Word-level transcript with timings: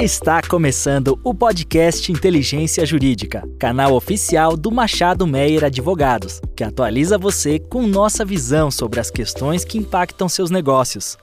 Está 0.00 0.40
começando 0.40 1.18
o 1.24 1.34
podcast 1.34 2.12
Inteligência 2.12 2.86
Jurídica, 2.86 3.42
canal 3.58 3.94
oficial 3.94 4.56
do 4.56 4.70
Machado 4.70 5.26
Meyer 5.26 5.64
Advogados, 5.64 6.40
que 6.56 6.62
atualiza 6.62 7.18
você 7.18 7.58
com 7.58 7.84
nossa 7.84 8.24
visão 8.24 8.70
sobre 8.70 9.00
as 9.00 9.10
questões 9.10 9.64
que 9.64 9.76
impactam 9.76 10.28
seus 10.28 10.52
negócios. 10.52 11.18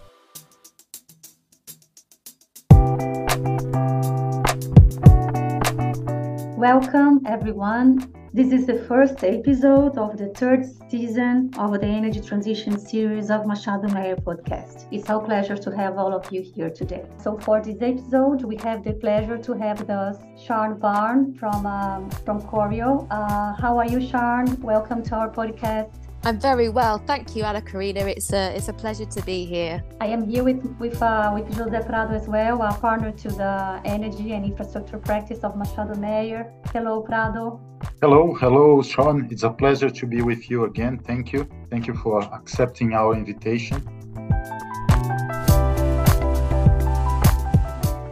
Welcome 6.58 7.22
everyone 7.26 8.00
This 8.36 8.52
is 8.52 8.66
the 8.66 8.80
first 8.80 9.24
episode 9.24 9.98
of 9.98 10.18
the 10.18 10.28
third 10.28 10.66
season 10.90 11.52
of 11.58 11.72
the 11.72 11.86
Energy 11.86 12.20
Transition 12.20 12.78
series 12.78 13.32
of 13.32 13.46
Machado 13.48 13.88
Meyer 13.88 14.18
podcast. 14.18 14.88
It's 14.92 15.10
our 15.10 15.22
pleasure 15.22 15.56
to 15.56 15.72
have 15.74 15.98
all 15.98 16.14
of 16.14 16.30
you 16.34 16.42
here 16.42 16.70
today. 16.70 17.06
So 17.18 17.38
for 17.38 17.62
this 17.62 17.78
episode, 17.80 18.44
we 18.44 18.58
have 18.58 18.84
the 18.84 18.92
pleasure 18.92 19.38
to 19.38 19.54
have 19.54 19.80
with 19.80 19.90
us 19.90 20.18
Sharn 20.46 20.82
Ward 20.82 21.40
from 21.40 21.66
um, 21.66 22.10
from 22.26 22.42
Corio. 22.42 23.08
Uh, 23.10 23.54
how 23.54 23.78
are 23.78 23.88
you, 23.88 24.06
Sharon? 24.06 24.60
Welcome 24.60 25.02
to 25.04 25.16
our 25.16 25.30
podcast. 25.30 26.05
I'm 26.26 26.40
very 26.40 26.70
well, 26.70 26.98
thank 26.98 27.36
you, 27.36 27.44
Ana 27.44 27.62
Karina. 27.62 28.00
It's 28.08 28.34
a 28.34 28.56
it's 28.56 28.68
a 28.68 28.74
pleasure 28.74 29.06
to 29.06 29.22
be 29.22 29.46
here. 29.46 29.84
I 30.02 30.08
am 30.08 30.28
here 30.28 30.44
with 30.44 30.66
with 30.80 31.00
uh, 31.00 31.32
with 31.36 31.54
Jose 31.56 31.82
Prado 31.86 32.16
as 32.16 32.28
well, 32.28 32.64
a 32.64 32.74
partner 32.74 33.12
to 33.12 33.30
the 33.30 33.80
Energy 33.86 34.34
and 34.34 34.44
Infrastructure 34.44 34.98
Practice 34.98 35.44
of 35.44 35.56
Machado 35.56 35.94
Meyer. 35.94 36.52
Hello, 36.74 37.02
Prado. 37.02 37.62
Hello, 38.02 38.34
hello, 38.34 38.82
Sharn. 38.82 39.32
It's 39.32 39.44
a 39.44 39.52
pleasure 39.52 39.92
to 39.92 40.08
be 40.08 40.24
with 40.24 40.50
you 40.50 40.66
again. 40.66 40.98
Thank 40.98 41.32
you, 41.32 41.48
thank 41.70 41.86
you 41.86 41.94
for 41.94 42.24
accepting 42.34 42.94
our 42.94 43.14
invitation. 43.14 43.78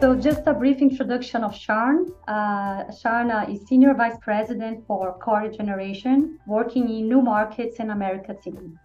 So 0.04 0.14
just 0.14 0.42
a 0.46 0.52
brief 0.52 0.82
introduction 0.82 1.42
of 1.42 1.52
Sharn. 1.54 2.10
Uh, 2.28 2.92
Sharn 2.92 3.30
is 3.50 3.66
Senior 3.66 3.94
Vice 3.94 4.18
President 4.20 4.86
for 4.86 5.18
Corio 5.18 5.50
Generation, 5.50 6.38
working 6.46 6.90
in 6.90 7.08
new 7.08 7.22
markets 7.22 7.76
and 7.78 7.90
America. 7.90 8.36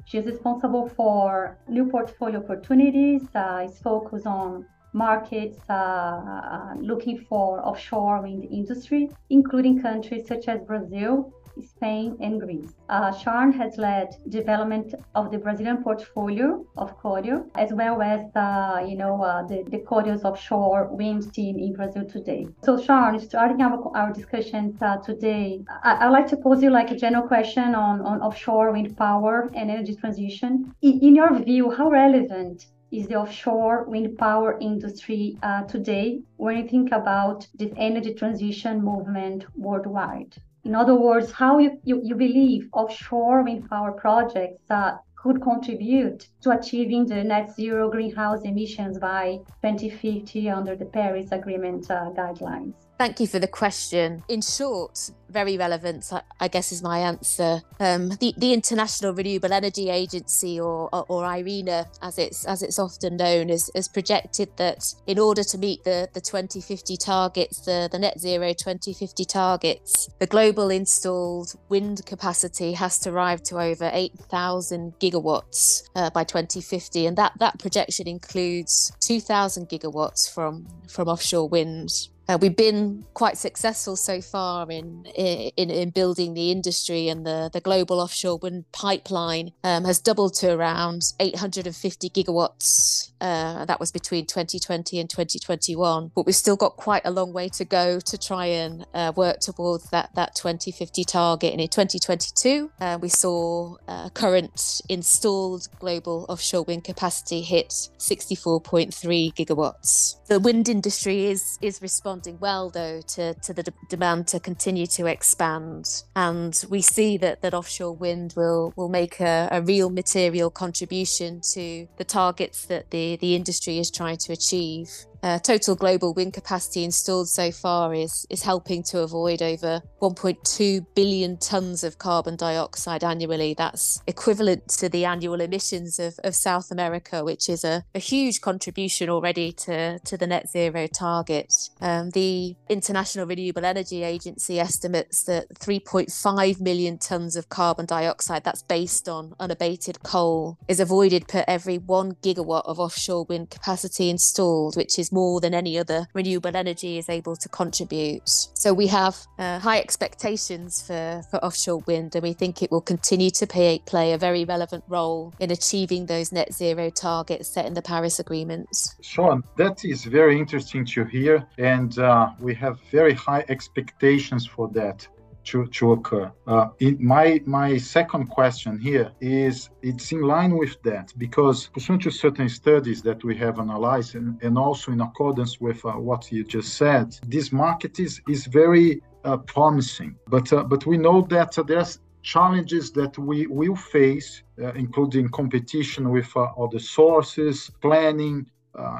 She 0.05 0.17
is 0.17 0.25
responsible 0.25 0.87
for 0.87 1.57
new 1.67 1.89
portfolio 1.91 2.39
opportunities, 2.39 3.23
uh, 3.35 3.65
is 3.67 3.77
focused 3.79 4.27
on 4.27 4.65
markets 4.93 5.59
uh, 5.69 5.73
uh 5.73 6.73
looking 6.79 7.17
for 7.27 7.63
offshore 7.67 8.21
wind 8.21 8.45
industry, 8.45 9.09
including 9.29 9.81
countries 9.81 10.25
such 10.25 10.47
as 10.47 10.61
Brazil, 10.61 11.33
Spain, 11.63 12.17
and 12.19 12.39
Greece. 12.39 12.73
Uh, 12.89 13.11
Sharn 13.11 13.53
has 13.53 13.77
led 13.77 14.15
development 14.29 14.95
of 15.15 15.31
the 15.31 15.37
Brazilian 15.37 15.83
portfolio 15.83 16.65
of 16.77 16.97
Corio, 16.97 17.45
as 17.55 17.71
well 17.73 18.01
as 18.01 18.21
uh, 18.35 18.83
you 18.87 18.97
know 18.97 19.21
uh, 19.21 19.45
the, 19.47 19.63
the 19.69 19.79
Corio's 19.79 20.23
offshore 20.23 20.87
wind 20.91 21.33
team 21.33 21.59
in 21.59 21.73
Brazil 21.73 22.05
today. 22.05 22.47
So 22.63 22.77
Sharn, 22.77 23.19
starting 23.19 23.61
our, 23.61 23.95
our 23.95 24.11
discussions 24.13 24.81
uh, 24.81 24.97
today, 24.97 25.61
I, 25.83 26.05
would 26.05 26.13
like 26.13 26.27
to 26.27 26.37
pose 26.37 26.61
you 26.63 26.69
like 26.69 26.91
a 26.91 26.95
general 26.95 27.27
question 27.27 27.75
on, 27.75 28.01
on 28.01 28.21
offshore 28.21 28.71
wind 28.71 28.97
power 28.97 29.49
and 29.53 29.69
energy 29.69 29.95
transition. 29.95 30.73
In, 30.81 30.99
in 30.99 31.15
your 31.15 31.37
view, 31.39 31.71
how 31.71 31.89
relevant 31.89 32.65
is 32.91 33.07
the 33.07 33.15
offshore 33.15 33.85
wind 33.87 34.17
power 34.17 34.57
industry 34.59 35.37
uh, 35.43 35.63
today 35.63 36.21
when 36.37 36.57
you 36.57 36.67
think 36.67 36.91
about 36.91 37.47
this 37.55 37.71
energy 37.77 38.13
transition 38.13 38.83
movement 38.83 39.45
worldwide? 39.55 40.35
In 40.65 40.75
other 40.75 40.95
words, 40.95 41.31
how 41.31 41.59
you, 41.59 41.79
you, 41.83 42.01
you 42.03 42.15
believe 42.15 42.69
offshore 42.73 43.43
wind 43.43 43.69
power 43.69 43.91
projects 43.91 44.69
could 45.15 45.41
contribute 45.41 46.27
to 46.41 46.51
achieving 46.51 47.05
the 47.05 47.23
net 47.23 47.51
zero 47.51 47.89
greenhouse 47.89 48.41
emissions 48.43 48.97
by 48.97 49.37
2050 49.61 50.49
under 50.49 50.75
the 50.75 50.85
Paris 50.85 51.31
Agreement 51.31 51.89
uh, 51.91 52.11
guidelines. 52.11 52.88
Thank 52.99 53.21
you 53.21 53.27
for 53.27 53.39
the 53.39 53.47
question. 53.47 54.25
In 54.27 54.41
short, 54.41 55.11
very 55.29 55.57
relevant, 55.57 56.11
I 56.37 56.49
guess, 56.49 56.73
is 56.73 56.83
my 56.83 56.99
answer. 56.99 57.61
Um, 57.79 58.09
the, 58.09 58.33
the 58.35 58.51
International 58.51 59.13
Renewable 59.13 59.53
Energy 59.53 59.89
Agency, 59.89 60.59
or, 60.59 60.89
or, 60.91 61.05
or, 61.07 61.23
IRENA, 61.23 61.87
as 62.01 62.17
it's 62.17 62.43
as 62.43 62.61
it's 62.61 62.77
often 62.77 63.15
known, 63.15 63.47
has, 63.47 63.71
has 63.73 63.87
projected 63.87 64.49
that 64.57 64.93
in 65.07 65.17
order 65.17 65.45
to 65.45 65.57
meet 65.57 65.85
the, 65.85 66.09
the 66.13 66.19
2050 66.19 66.97
targets, 66.97 67.61
the, 67.61 67.87
the 67.89 67.99
net 67.99 68.19
zero 68.19 68.49
2050 68.51 69.23
targets, 69.23 70.09
the 70.19 70.27
global 70.27 70.69
installed 70.69 71.53
wind 71.69 72.05
capacity 72.05 72.73
has 72.73 72.99
to 72.99 73.13
rise 73.13 73.39
to 73.43 73.61
over 73.61 73.89
8,000 73.93 74.99
gigawatts 74.99 75.83
uh, 75.95 76.09
by 76.09 76.25
2050, 76.25 77.05
and 77.05 77.17
that 77.17 77.31
that 77.39 77.59
projection 77.59 78.09
includes 78.09 78.91
2,000 78.99 79.69
gigawatts 79.69 80.29
from 80.29 80.67
from 80.89 81.07
offshore 81.07 81.47
wind. 81.47 82.09
Uh, 82.29 82.37
we've 82.39 82.55
been 82.55 83.03
quite 83.15 83.39
successful 83.39 83.95
so 83.95 84.21
far 84.21 84.69
in, 84.69 85.03
in, 85.15 85.71
in 85.71 85.89
building 85.89 86.35
the 86.35 86.51
industry, 86.51 87.09
and 87.09 87.25
the, 87.25 87.49
the 87.51 87.59
global 87.59 87.99
offshore 87.99 88.37
wind 88.37 88.63
pipeline 88.71 89.51
um, 89.63 89.83
has 89.83 89.99
doubled 89.99 90.35
to 90.35 90.53
around 90.53 91.01
850 91.19 92.07
gigawatts. 92.11 93.09
Uh, 93.19 93.65
that 93.65 93.79
was 93.79 93.91
between 93.91 94.27
2020 94.27 94.99
and 94.99 95.09
2021, 95.09 96.11
but 96.13 96.27
we've 96.27 96.35
still 96.35 96.55
got 96.55 96.77
quite 96.77 97.01
a 97.03 97.09
long 97.09 97.33
way 97.33 97.49
to 97.49 97.65
go 97.65 97.99
to 97.99 98.15
try 98.15 98.45
and 98.45 98.85
uh, 98.93 99.11
work 99.15 99.39
towards 99.39 99.89
that 99.89 100.13
that 100.13 100.35
2050 100.35 101.03
target. 101.05 101.51
And 101.51 101.59
in 101.59 101.67
2022, 101.67 102.71
uh, 102.79 102.99
we 103.01 103.09
saw 103.09 103.75
uh, 103.87 104.09
current 104.09 104.81
installed 104.87 105.67
global 105.79 106.27
offshore 106.29 106.61
wind 106.63 106.83
capacity 106.83 107.41
hit 107.41 107.69
64.3 107.97 108.93
gigawatts. 109.33 110.15
The 110.27 110.39
wind 110.39 110.69
industry 110.69 111.25
is 111.25 111.57
is 111.59 111.81
responding 111.81 112.18
responding 112.19 112.39
well, 112.39 112.69
though, 112.69 113.01
to, 113.01 113.33
to 113.35 113.53
the 113.53 113.63
de- 113.63 113.73
demand 113.89 114.27
to 114.27 114.39
continue 114.39 114.85
to 114.87 115.05
expand. 115.05 116.03
And 116.15 116.63
we 116.69 116.81
see 116.81 117.17
that, 117.17 117.41
that 117.41 117.53
offshore 117.53 117.93
wind 117.93 118.33
will, 118.35 118.73
will 118.75 118.89
make 118.89 119.19
a, 119.19 119.47
a 119.51 119.61
real 119.61 119.89
material 119.89 120.49
contribution 120.49 121.41
to 121.53 121.87
the 121.97 122.03
targets 122.03 122.65
that 122.65 122.91
the, 122.91 123.17
the 123.17 123.35
industry 123.35 123.79
is 123.79 123.91
trying 123.91 124.17
to 124.17 124.33
achieve 124.33 124.89
uh, 125.23 125.39
total 125.39 125.75
global 125.75 126.13
wind 126.13 126.33
capacity 126.33 126.83
installed 126.83 127.29
so 127.29 127.51
far 127.51 127.93
is 127.93 128.25
is 128.29 128.43
helping 128.43 128.83
to 128.83 128.99
avoid 128.99 129.41
over 129.41 129.81
1.2 130.01 130.85
billion 130.95 131.37
tons 131.37 131.83
of 131.83 131.97
carbon 131.97 132.35
dioxide 132.35 133.03
annually. 133.03 133.53
That's 133.53 134.01
equivalent 134.07 134.67
to 134.79 134.89
the 134.89 135.05
annual 135.05 135.41
emissions 135.41 135.99
of, 135.99 136.19
of 136.23 136.35
South 136.35 136.71
America, 136.71 137.23
which 137.23 137.49
is 137.49 137.63
a, 137.63 137.83
a 137.95 137.99
huge 137.99 138.41
contribution 138.41 139.09
already 139.09 139.51
to, 139.53 139.99
to 139.99 140.17
the 140.17 140.27
net 140.27 140.49
zero 140.49 140.87
target. 140.87 141.53
Um, 141.81 142.11
the 142.11 142.55
International 142.69 143.25
Renewable 143.25 143.65
Energy 143.65 144.03
Agency 144.03 144.59
estimates 144.59 145.23
that 145.23 145.49
3.5 145.55 146.61
million 146.61 146.97
tons 146.97 147.35
of 147.35 147.49
carbon 147.49 147.85
dioxide, 147.85 148.43
that's 148.43 148.63
based 148.63 149.09
on 149.09 149.33
unabated 149.39 150.03
coal, 150.03 150.57
is 150.67 150.79
avoided 150.79 151.27
per 151.27 151.43
every 151.47 151.77
one 151.77 152.13
gigawatt 152.23 152.65
of 152.65 152.79
offshore 152.79 153.25
wind 153.25 153.49
capacity 153.49 154.09
installed, 154.09 154.75
which 154.75 154.97
is 154.99 155.08
more 155.11 155.39
than 155.39 155.53
any 155.53 155.77
other 155.77 156.07
renewable 156.13 156.55
energy 156.55 156.97
is 156.97 157.09
able 157.09 157.35
to 157.35 157.49
contribute. 157.49 158.27
So 158.27 158.73
we 158.73 158.87
have 158.87 159.17
uh, 159.37 159.59
high 159.59 159.79
expectations 159.79 160.81
for, 160.81 161.21
for 161.29 161.43
offshore 161.43 161.79
wind, 161.87 162.15
and 162.15 162.23
we 162.23 162.33
think 162.33 162.61
it 162.61 162.71
will 162.71 162.81
continue 162.81 163.29
to 163.31 163.47
play, 163.47 163.79
play 163.85 164.13
a 164.13 164.17
very 164.17 164.45
relevant 164.45 164.83
role 164.87 165.33
in 165.39 165.51
achieving 165.51 166.05
those 166.05 166.31
net 166.31 166.53
zero 166.53 166.89
targets 166.89 167.49
set 167.49 167.65
in 167.65 167.73
the 167.73 167.81
Paris 167.81 168.19
Agreement. 168.19 168.67
Sharn, 169.01 169.43
that 169.57 169.85
is 169.85 170.05
very 170.05 170.37
interesting 170.37 170.85
to 170.85 171.05
hear, 171.05 171.45
and 171.57 171.97
uh, 171.99 172.31
we 172.39 172.53
have 172.55 172.79
very 172.91 173.13
high 173.13 173.45
expectations 173.49 174.45
for 174.45 174.69
that 174.69 175.07
to, 175.49 175.65
to 175.67 175.93
occur. 175.93 176.31
Uh, 176.47 176.67
my 176.99 177.41
my 177.45 177.77
second 177.77 178.27
question 178.27 178.79
here 178.79 179.11
is 179.19 179.69
it's 179.81 180.11
in 180.11 180.21
line 180.21 180.57
with 180.57 180.81
that 180.83 181.11
because 181.17 181.67
pursuant 181.73 182.01
to 182.03 182.11
certain 182.11 182.49
studies 182.49 183.01
that 183.01 183.23
we 183.23 183.35
have 183.37 183.59
analyzed 183.59 184.15
and, 184.15 184.41
and 184.43 184.57
also 184.57 184.91
in 184.91 185.01
accordance 185.01 185.59
with 185.59 185.83
uh, 185.85 185.91
what 185.91 186.31
you 186.31 186.43
just 186.43 186.75
said, 186.75 187.07
this 187.27 187.51
market 187.51 187.99
is 187.99 188.21
is 188.27 188.45
very 188.45 189.01
uh, 189.25 189.37
promising. 189.55 190.15
But 190.27 190.51
uh, 190.53 190.63
but 190.63 190.85
we 190.85 190.97
know 190.97 191.21
that 191.29 191.51
there's 191.67 191.99
challenges 192.21 192.91
that 192.91 193.17
we 193.17 193.47
will 193.47 193.75
face, 193.75 194.43
uh, 194.61 194.73
including 194.73 195.29
competition 195.29 196.09
with 196.09 196.29
uh, 196.35 196.43
other 196.63 196.79
sources, 196.79 197.71
planning, 197.81 198.45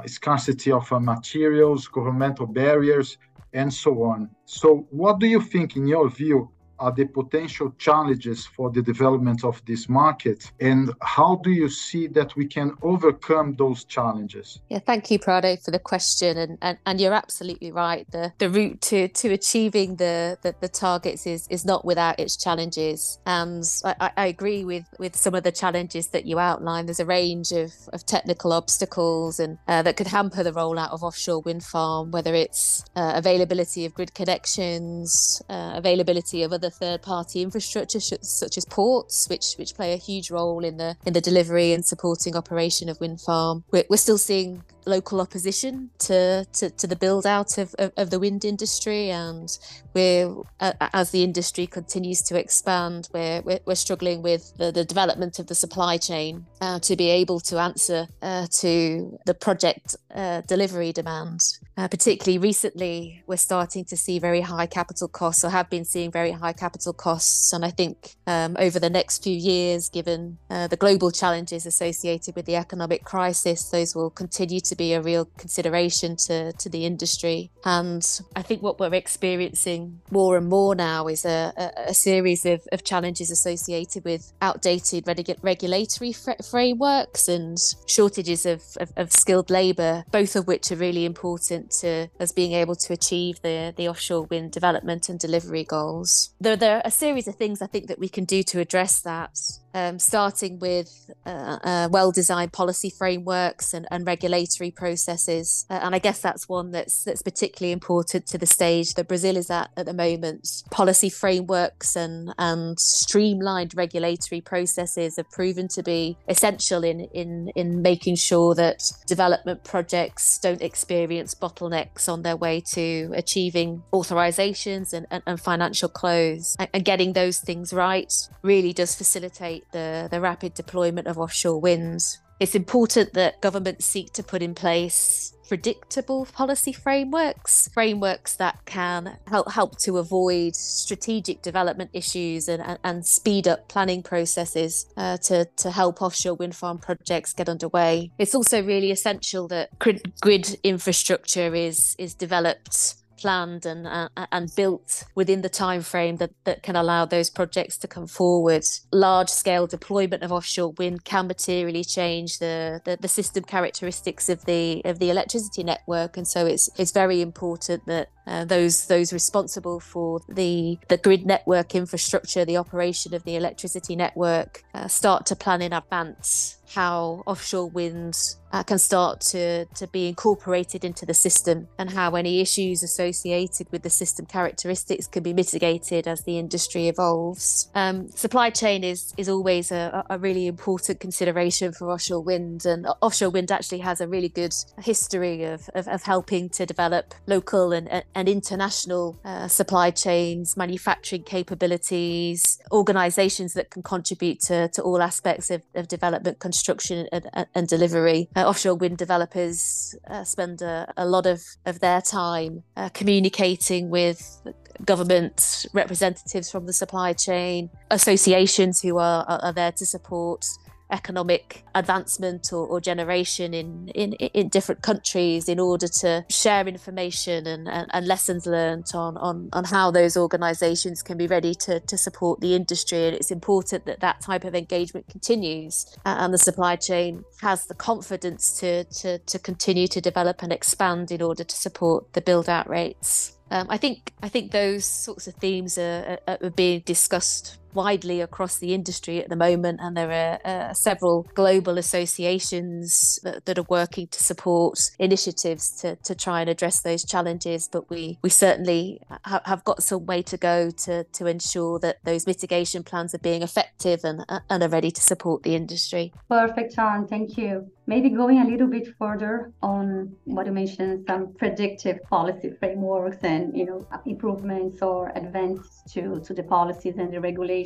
scarcity 0.07 0.71
of 0.71 0.85
materials, 1.13 1.87
governmental 1.87 2.45
barriers 2.45 3.17
and 3.53 3.73
so 3.73 4.03
on. 4.03 4.29
So, 4.45 4.87
what 4.91 5.19
do 5.19 5.27
you 5.27 5.41
think, 5.41 5.75
in 5.75 5.87
your 5.87 6.09
view, 6.09 6.51
are 6.79 6.91
the 6.91 7.05
potential 7.05 7.73
challenges 7.77 8.45
for 8.45 8.69
the 8.69 8.81
development 8.81 9.43
of 9.43 9.61
this 9.65 9.89
market? 9.89 10.51
And 10.59 10.91
how 11.01 11.35
do 11.43 11.51
you 11.51 11.69
see 11.69 12.07
that 12.07 12.35
we 12.35 12.45
can 12.45 12.75
overcome 12.81 13.55
those 13.57 13.83
challenges? 13.83 14.59
Yeah, 14.69 14.79
thank 14.79 15.11
you, 15.11 15.19
Prado, 15.19 15.55
for 15.57 15.71
the 15.71 15.79
question. 15.79 16.37
And, 16.37 16.57
and, 16.61 16.77
and 16.85 17.01
you're 17.01 17.13
absolutely 17.13 17.71
right. 17.71 18.09
The, 18.11 18.33
the 18.37 18.49
route 18.49 18.81
to, 18.81 19.07
to 19.07 19.29
achieving 19.33 19.97
the, 19.97 20.37
the, 20.41 20.55
the 20.59 20.69
targets 20.69 21.27
is, 21.27 21.47
is 21.49 21.65
not 21.65 21.85
without 21.85 22.19
its 22.19 22.37
challenges. 22.37 23.19
And 23.25 23.63
I, 23.83 24.11
I 24.15 24.25
agree 24.27 24.63
with, 24.63 24.85
with 24.97 25.15
some 25.15 25.35
of 25.35 25.43
the 25.43 25.51
challenges 25.51 26.07
that 26.09 26.25
you 26.25 26.39
outlined. 26.39 26.87
There's 26.87 26.99
a 26.99 27.05
range 27.05 27.51
of, 27.51 27.71
of 27.93 28.05
technical 28.05 28.53
obstacles 28.53 29.39
and 29.39 29.57
uh, 29.67 29.81
that 29.81 29.97
could 29.97 30.07
hamper 30.07 30.43
the 30.43 30.51
rollout 30.51 30.91
of 30.91 31.03
offshore 31.03 31.41
wind 31.41 31.63
farm, 31.63 32.11
whether 32.11 32.33
it's 32.33 32.83
uh, 32.95 33.13
availability 33.15 33.85
of 33.85 33.93
grid 33.93 34.13
connections, 34.13 35.41
uh, 35.49 35.73
availability 35.75 36.43
of 36.43 36.53
other 36.53 36.68
third-party 36.69 37.41
infrastructure 37.41 37.99
such 37.99 38.57
as 38.57 38.65
ports, 38.65 39.27
which 39.29 39.55
which 39.57 39.75
play 39.75 39.93
a 39.93 39.97
huge 39.97 40.31
role 40.31 40.63
in 40.63 40.77
the 40.77 40.95
in 41.05 41.13
the 41.13 41.21
delivery 41.21 41.73
and 41.73 41.85
supporting 41.85 42.35
operation 42.35 42.89
of 42.89 42.99
wind 42.99 43.21
farm. 43.21 43.63
We're, 43.71 43.85
we're 43.89 43.97
still 43.97 44.17
seeing 44.17 44.63
local 44.85 45.21
opposition 45.21 45.89
to, 45.99 46.45
to, 46.53 46.69
to 46.69 46.87
the 46.87 46.95
build 46.95 47.25
out 47.25 47.57
of, 47.57 47.75
of, 47.79 47.91
of, 47.97 48.09
the 48.09 48.19
wind 48.19 48.45
industry. 48.45 49.09
And 49.09 49.49
we're, 49.93 50.35
as 50.59 51.11
the 51.11 51.23
industry 51.23 51.67
continues 51.67 52.21
to 52.23 52.39
expand, 52.39 53.09
we're, 53.13 53.41
we're, 53.41 53.59
we're 53.65 53.75
struggling 53.75 54.21
with 54.21 54.53
the, 54.57 54.71
the, 54.71 54.85
development 54.85 55.39
of 55.39 55.47
the 55.47 55.55
supply 55.55 55.97
chain 55.97 56.45
uh, 56.61 56.79
to 56.79 56.95
be 56.95 57.09
able 57.09 57.39
to 57.41 57.59
answer 57.59 58.07
uh, 58.21 58.47
to 58.59 59.19
the 59.25 59.33
project 59.33 59.95
uh, 60.13 60.41
delivery 60.41 60.91
demand. 60.91 61.39
Uh, 61.77 61.87
particularly 61.87 62.37
recently, 62.37 63.23
we're 63.27 63.37
starting 63.37 63.85
to 63.85 63.95
see 63.95 64.19
very 64.19 64.41
high 64.41 64.65
capital 64.65 65.07
costs, 65.07 65.45
or 65.45 65.49
have 65.49 65.69
been 65.69 65.85
seeing 65.85 66.11
very 66.11 66.31
high 66.31 66.51
capital 66.51 66.91
costs. 66.91 67.53
And 67.53 67.63
I 67.63 67.69
think 67.69 68.15
um, 68.27 68.57
over 68.59 68.79
the 68.79 68.89
next 68.89 69.23
few 69.23 69.35
years, 69.35 69.87
given 69.89 70.37
uh, 70.49 70.67
the 70.67 70.75
global 70.75 71.11
challenges 71.11 71.65
associated 71.65 72.35
with 72.35 72.45
the 72.45 72.55
economic 72.55 73.03
crisis, 73.05 73.69
those 73.69 73.95
will 73.95 74.09
continue 74.09 74.59
to 74.59 74.68
be 74.75 74.93
a 74.93 75.01
real 75.01 75.25
consideration 75.37 76.15
to, 76.27 76.53
to 76.53 76.69
the 76.69 76.85
industry. 76.85 77.51
And 77.63 78.05
I 78.35 78.41
think 78.41 78.61
what 78.61 78.79
we're 78.79 78.93
experiencing 78.93 80.01
more 80.11 80.37
and 80.37 80.47
more 80.47 80.75
now 80.75 81.07
is 81.07 81.25
a, 81.25 81.53
a, 81.57 81.89
a 81.89 81.93
series 81.93 82.45
of, 82.45 82.61
of 82.71 82.83
challenges 82.83 83.31
associated 83.31 84.05
with 84.05 84.31
outdated 84.41 85.07
reg- 85.07 85.39
regulatory 85.41 86.13
fr- 86.13 86.31
frameworks 86.49 87.27
and 87.27 87.57
shortages 87.87 88.45
of, 88.45 88.63
of, 88.79 88.91
of 88.95 89.11
skilled 89.11 89.49
labour, 89.49 90.03
both 90.11 90.35
of 90.35 90.47
which 90.47 90.71
are 90.71 90.75
really 90.75 91.05
important 91.05 91.71
to 91.81 92.09
us 92.19 92.31
being 92.31 92.53
able 92.53 92.75
to 92.75 92.93
achieve 92.93 93.41
the, 93.41 93.73
the 93.75 93.87
offshore 93.87 94.23
wind 94.23 94.51
development 94.51 95.09
and 95.09 95.19
delivery 95.19 95.63
goals. 95.63 96.33
There, 96.39 96.55
there 96.55 96.77
are 96.77 96.81
a 96.85 96.91
series 96.91 97.27
of 97.27 97.35
things 97.35 97.61
I 97.61 97.67
think 97.67 97.87
that 97.87 97.99
we 97.99 98.09
can 98.09 98.25
do 98.25 98.43
to 98.43 98.59
address 98.59 99.01
that 99.01 99.37
um, 99.73 99.99
starting 99.99 100.59
with 100.59 101.11
uh, 101.25 101.57
uh, 101.63 101.89
well 101.91 102.11
designed 102.11 102.53
policy 102.53 102.89
frameworks 102.89 103.73
and, 103.73 103.87
and 103.91 104.05
regulatory 104.05 104.71
processes. 104.71 105.65
Uh, 105.69 105.79
and 105.81 105.95
I 105.95 105.99
guess 105.99 106.21
that's 106.21 106.47
one 106.49 106.71
that's, 106.71 107.03
that's 107.03 107.21
particularly 107.21 107.71
important 107.71 108.27
to 108.27 108.37
the 108.37 108.45
stage 108.45 108.93
that 108.95 109.07
Brazil 109.07 109.37
is 109.37 109.49
at 109.49 109.69
at 109.77 109.85
the 109.85 109.93
moment. 109.93 110.63
Policy 110.71 111.09
frameworks 111.09 111.95
and, 111.95 112.33
and 112.37 112.79
streamlined 112.79 113.75
regulatory 113.75 114.41
processes 114.41 115.17
have 115.17 115.29
proven 115.29 115.67
to 115.69 115.83
be 115.83 116.17
essential 116.27 116.83
in, 116.83 117.01
in, 117.13 117.51
in 117.55 117.81
making 117.81 118.15
sure 118.15 118.55
that 118.55 118.81
development 119.07 119.63
projects 119.63 120.39
don't 120.39 120.61
experience 120.61 121.35
bottlenecks 121.35 122.09
on 122.09 122.21
their 122.21 122.35
way 122.35 122.61
to 122.73 123.11
achieving 123.15 123.83
authorizations 123.93 124.93
and, 124.93 125.05
and, 125.11 125.23
and 125.25 125.39
financial 125.39 125.89
close. 125.89 126.55
And, 126.59 126.69
and 126.73 126.85
getting 126.85 127.13
those 127.13 127.39
things 127.39 127.73
right 127.73 128.11
really 128.41 128.73
does 128.73 128.95
facilitate 128.95 129.58
the, 129.71 130.07
the 130.09 130.21
rapid 130.21 130.53
deployment 130.53 131.07
of 131.07 131.17
offshore 131.17 131.59
winds. 131.59 132.19
It's 132.39 132.55
important 132.55 133.13
that 133.13 133.41
governments 133.41 133.85
seek 133.85 134.13
to 134.13 134.23
put 134.23 134.41
in 134.41 134.55
place 134.55 135.33
predictable 135.49 136.27
policy 136.27 136.71
frameworks, 136.71 137.67
frameworks 137.73 138.35
that 138.35 138.63
can 138.65 139.17
help 139.25 139.51
help 139.51 139.77
to 139.79 139.97
avoid 139.97 140.55
strategic 140.55 141.41
development 141.41 141.89
issues 141.91 142.47
and, 142.47 142.61
and, 142.61 142.77
and 142.83 143.05
speed 143.05 143.47
up 143.47 143.67
planning 143.67 144.03
processes 144.03 144.85
uh, 144.95 145.17
to, 145.17 145.45
to 145.57 145.71
help 145.71 146.03
offshore 146.03 146.35
wind 146.35 146.55
farm 146.55 146.77
projects 146.77 147.33
get 147.33 147.49
underway. 147.49 148.11
It's 148.19 148.35
also 148.35 148.63
really 148.63 148.91
essential 148.91 149.47
that 149.47 149.77
grid, 149.79 150.13
grid 150.21 150.59
infrastructure 150.63 151.53
is 151.55 151.95
is 151.97 152.13
developed 152.13 152.95
planned 153.19 153.65
and 153.65 153.87
uh, 153.87 154.09
and 154.31 154.53
built 154.55 155.03
within 155.15 155.41
the 155.41 155.49
time 155.49 155.81
frame 155.81 156.17
that, 156.17 156.31
that 156.43 156.63
can 156.63 156.75
allow 156.75 157.05
those 157.05 157.29
projects 157.29 157.77
to 157.77 157.87
come 157.87 158.07
forward. 158.07 158.63
Large 158.91 159.29
scale 159.29 159.67
deployment 159.67 160.23
of 160.23 160.31
offshore 160.31 160.73
wind 160.77 161.03
can 161.03 161.27
materially 161.27 161.83
change 161.83 162.39
the, 162.39 162.81
the, 162.85 162.97
the 162.99 163.07
system 163.07 163.43
characteristics 163.43 164.29
of 164.29 164.45
the 164.45 164.81
of 164.85 164.99
the 164.99 165.09
electricity 165.09 165.63
network, 165.63 166.17
and 166.17 166.27
so 166.27 166.45
it's 166.45 166.69
it's 166.77 166.91
very 166.91 167.21
important 167.21 167.85
that 167.85 168.09
uh, 168.27 168.45
those 168.45 168.87
those 168.87 169.11
responsible 169.11 169.79
for 169.79 170.21
the 170.27 170.77
the 170.87 170.97
grid 170.97 171.25
network 171.25 171.75
infrastructure, 171.75 172.45
the 172.45 172.57
operation 172.57 173.13
of 173.13 173.23
the 173.23 173.35
electricity 173.35 173.95
network, 173.95 174.63
uh, 174.73 174.87
start 174.87 175.25
to 175.25 175.35
plan 175.35 175.61
in 175.61 175.73
advance 175.73 176.58
how 176.73 177.23
offshore 177.25 177.69
wind 177.69 178.15
uh, 178.51 178.63
can 178.63 178.79
start 178.79 179.21
to, 179.21 179.65
to 179.65 179.87
be 179.87 180.07
incorporated 180.07 180.83
into 180.83 181.05
the 181.05 181.13
system 181.13 181.67
and 181.77 181.91
how 181.91 182.15
any 182.15 182.41
issues 182.41 182.83
associated 182.83 183.67
with 183.71 183.83
the 183.83 183.89
system 183.89 184.25
characteristics 184.25 185.07
can 185.07 185.23
be 185.23 185.33
mitigated 185.33 186.07
as 186.07 186.23
the 186.23 186.37
industry 186.37 186.87
evolves. 186.87 187.69
Um, 187.75 188.09
supply 188.09 188.49
chain 188.49 188.83
is, 188.83 189.13
is 189.17 189.29
always 189.29 189.71
a, 189.71 190.03
a, 190.09 190.17
really 190.17 190.47
important 190.47 190.99
consideration 190.99 191.71
for 191.71 191.91
offshore 191.91 192.21
wind, 192.21 192.65
and 192.65 192.87
offshore 193.01 193.29
wind 193.29 193.51
actually 193.51 193.79
has 193.79 194.01
a 194.01 194.07
really 194.07 194.29
good 194.29 194.53
history 194.79 195.43
of, 195.43 195.69
of, 195.75 195.87
of 195.87 196.03
helping 196.03 196.49
to 196.49 196.65
develop 196.65 197.13
local 197.27 197.71
and, 197.71 198.03
and 198.15 198.27
international 198.27 199.19
uh, 199.23 199.47
supply 199.47 199.91
chains, 199.91 200.57
manufacturing 200.57 201.23
capabilities, 201.23 202.59
organizations 202.71 203.53
that 203.53 203.69
can 203.69 203.81
contribute 203.83 204.39
to, 204.41 204.67
to 204.69 204.81
all 204.81 205.01
aspects 205.01 205.49
of, 205.49 205.61
of 205.75 205.87
development 205.87 206.39
construction 206.59 207.07
and, 207.11 207.47
and 207.55 207.67
delivery. 207.67 208.27
Uh, 208.35 208.47
offshore 208.47 208.75
wind 208.75 208.97
developers 208.97 209.95
uh, 210.09 210.23
spend 210.23 210.61
a, 210.61 210.91
a, 210.97 211.05
lot 211.05 211.25
of, 211.25 211.41
of 211.65 211.79
their 211.79 212.01
time 212.01 212.63
uh, 212.75 212.89
communicating 212.89 213.89
with 213.89 214.41
government 214.83 215.65
representatives 215.73 216.51
from 216.51 216.65
the 216.65 216.73
supply 216.73 217.13
chain, 217.13 217.69
associations 217.91 218.81
who 218.81 218.97
are, 218.97 219.25
are, 219.27 219.39
are 219.41 219.53
there 219.53 219.71
to 219.71 219.85
support 219.85 220.45
economic 220.91 221.63
advancement 221.75 222.51
or, 222.51 222.65
or 222.65 222.81
generation 222.81 223.53
in, 223.53 223.89
in, 223.89 224.13
in 224.13 224.49
different 224.49 224.81
countries 224.81 225.47
in 225.47 225.59
order 225.59 225.87
to 225.87 226.25
share 226.29 226.67
information 226.67 227.45
and, 227.47 227.67
and, 227.67 227.89
and, 227.93 228.07
lessons 228.07 228.45
learned 228.45 228.85
on, 228.93 229.17
on, 229.17 229.49
on 229.53 229.63
how 229.63 229.91
those 229.91 230.17
organizations 230.17 231.03
can 231.03 231.17
be 231.17 231.27
ready 231.27 231.53
to, 231.53 231.79
to 231.81 231.97
support 231.97 232.41
the 232.41 232.55
industry. 232.55 233.05
And 233.05 233.15
it's 233.15 233.31
important 233.31 233.85
that 233.85 233.99
that 233.99 234.21
type 234.21 234.43
of 234.43 234.55
engagement 234.55 235.07
continues 235.07 235.85
and 236.05 236.33
the 236.33 236.37
supply 236.37 236.75
chain 236.75 237.23
has 237.41 237.65
the 237.67 237.75
confidence 237.75 238.59
to, 238.59 238.83
to, 238.85 239.19
to 239.19 239.39
continue 239.39 239.87
to 239.87 240.01
develop 240.01 240.41
and 240.41 240.51
expand 240.51 241.11
in 241.11 241.21
order 241.21 241.43
to 241.43 241.55
support 241.55 242.13
the 242.13 242.21
build 242.21 242.49
out 242.49 242.67
rates. 242.69 243.35
Um, 243.51 243.67
I 243.69 243.77
think 243.77 244.13
I 244.21 244.29
think 244.29 244.51
those 244.51 244.85
sorts 244.85 245.27
of 245.27 245.33
themes 245.35 245.77
are, 245.77 246.19
are, 246.27 246.37
are 246.41 246.49
being 246.51 246.81
discussed 246.85 247.57
widely 247.73 248.21
across 248.21 248.57
the 248.57 248.73
industry 248.73 249.21
at 249.21 249.29
the 249.29 249.35
moment, 249.35 249.79
and 249.81 249.95
there 249.95 250.11
are 250.11 250.39
uh, 250.45 250.73
several 250.73 251.27
global 251.35 251.77
associations 251.77 253.19
that, 253.23 253.45
that, 253.45 253.57
are 253.57 253.65
working 253.69 254.07
to 254.07 254.23
support 254.23 254.91
initiatives 254.99 255.69
to, 255.81 255.95
to 255.97 256.15
try 256.15 256.41
and 256.41 256.49
address 256.49 256.81
those 256.81 257.03
challenges. 257.03 257.67
But 257.71 257.89
we 257.89 258.17
we 258.21 258.29
certainly 258.29 259.01
ha- 259.25 259.41
have 259.45 259.63
got 259.63 259.83
some 259.83 260.05
way 260.05 260.21
to 260.23 260.37
go 260.37 260.71
to 260.71 261.03
to 261.03 261.25
ensure 261.25 261.79
that 261.79 262.03
those 262.03 262.25
mitigation 262.25 262.83
plans 262.83 263.13
are 263.13 263.19
being 263.19 263.43
effective 263.43 264.01
and 264.03 264.25
and 264.49 264.63
are 264.63 264.69
ready 264.69 264.91
to 264.91 265.01
support 265.01 265.43
the 265.43 265.55
industry. 265.55 266.13
Perfect, 266.29 266.75
Sharn. 266.75 267.07
Thank 267.07 267.37
you. 267.37 267.69
Maybe 267.87 268.09
going 268.09 268.39
a 268.39 268.47
little 268.47 268.67
bit 268.67 268.87
further 268.99 269.51
on 269.63 270.15
what 270.25 270.45
you 270.45 270.51
mentioned, 270.51 271.05
some 271.07 271.33
predictive 271.33 271.97
policy 272.03 272.51
frameworks 272.59 273.17
and 273.23 273.55
you 273.57 273.65
know 273.65 273.87
improvements 274.05 274.81
or 274.81 275.11
advances 275.15 275.83
to 275.93 276.19
to 276.21 276.33
the 276.33 276.43
policies 276.43 276.95
and 276.97 277.11
the 277.11 277.19
regulations 277.19 277.58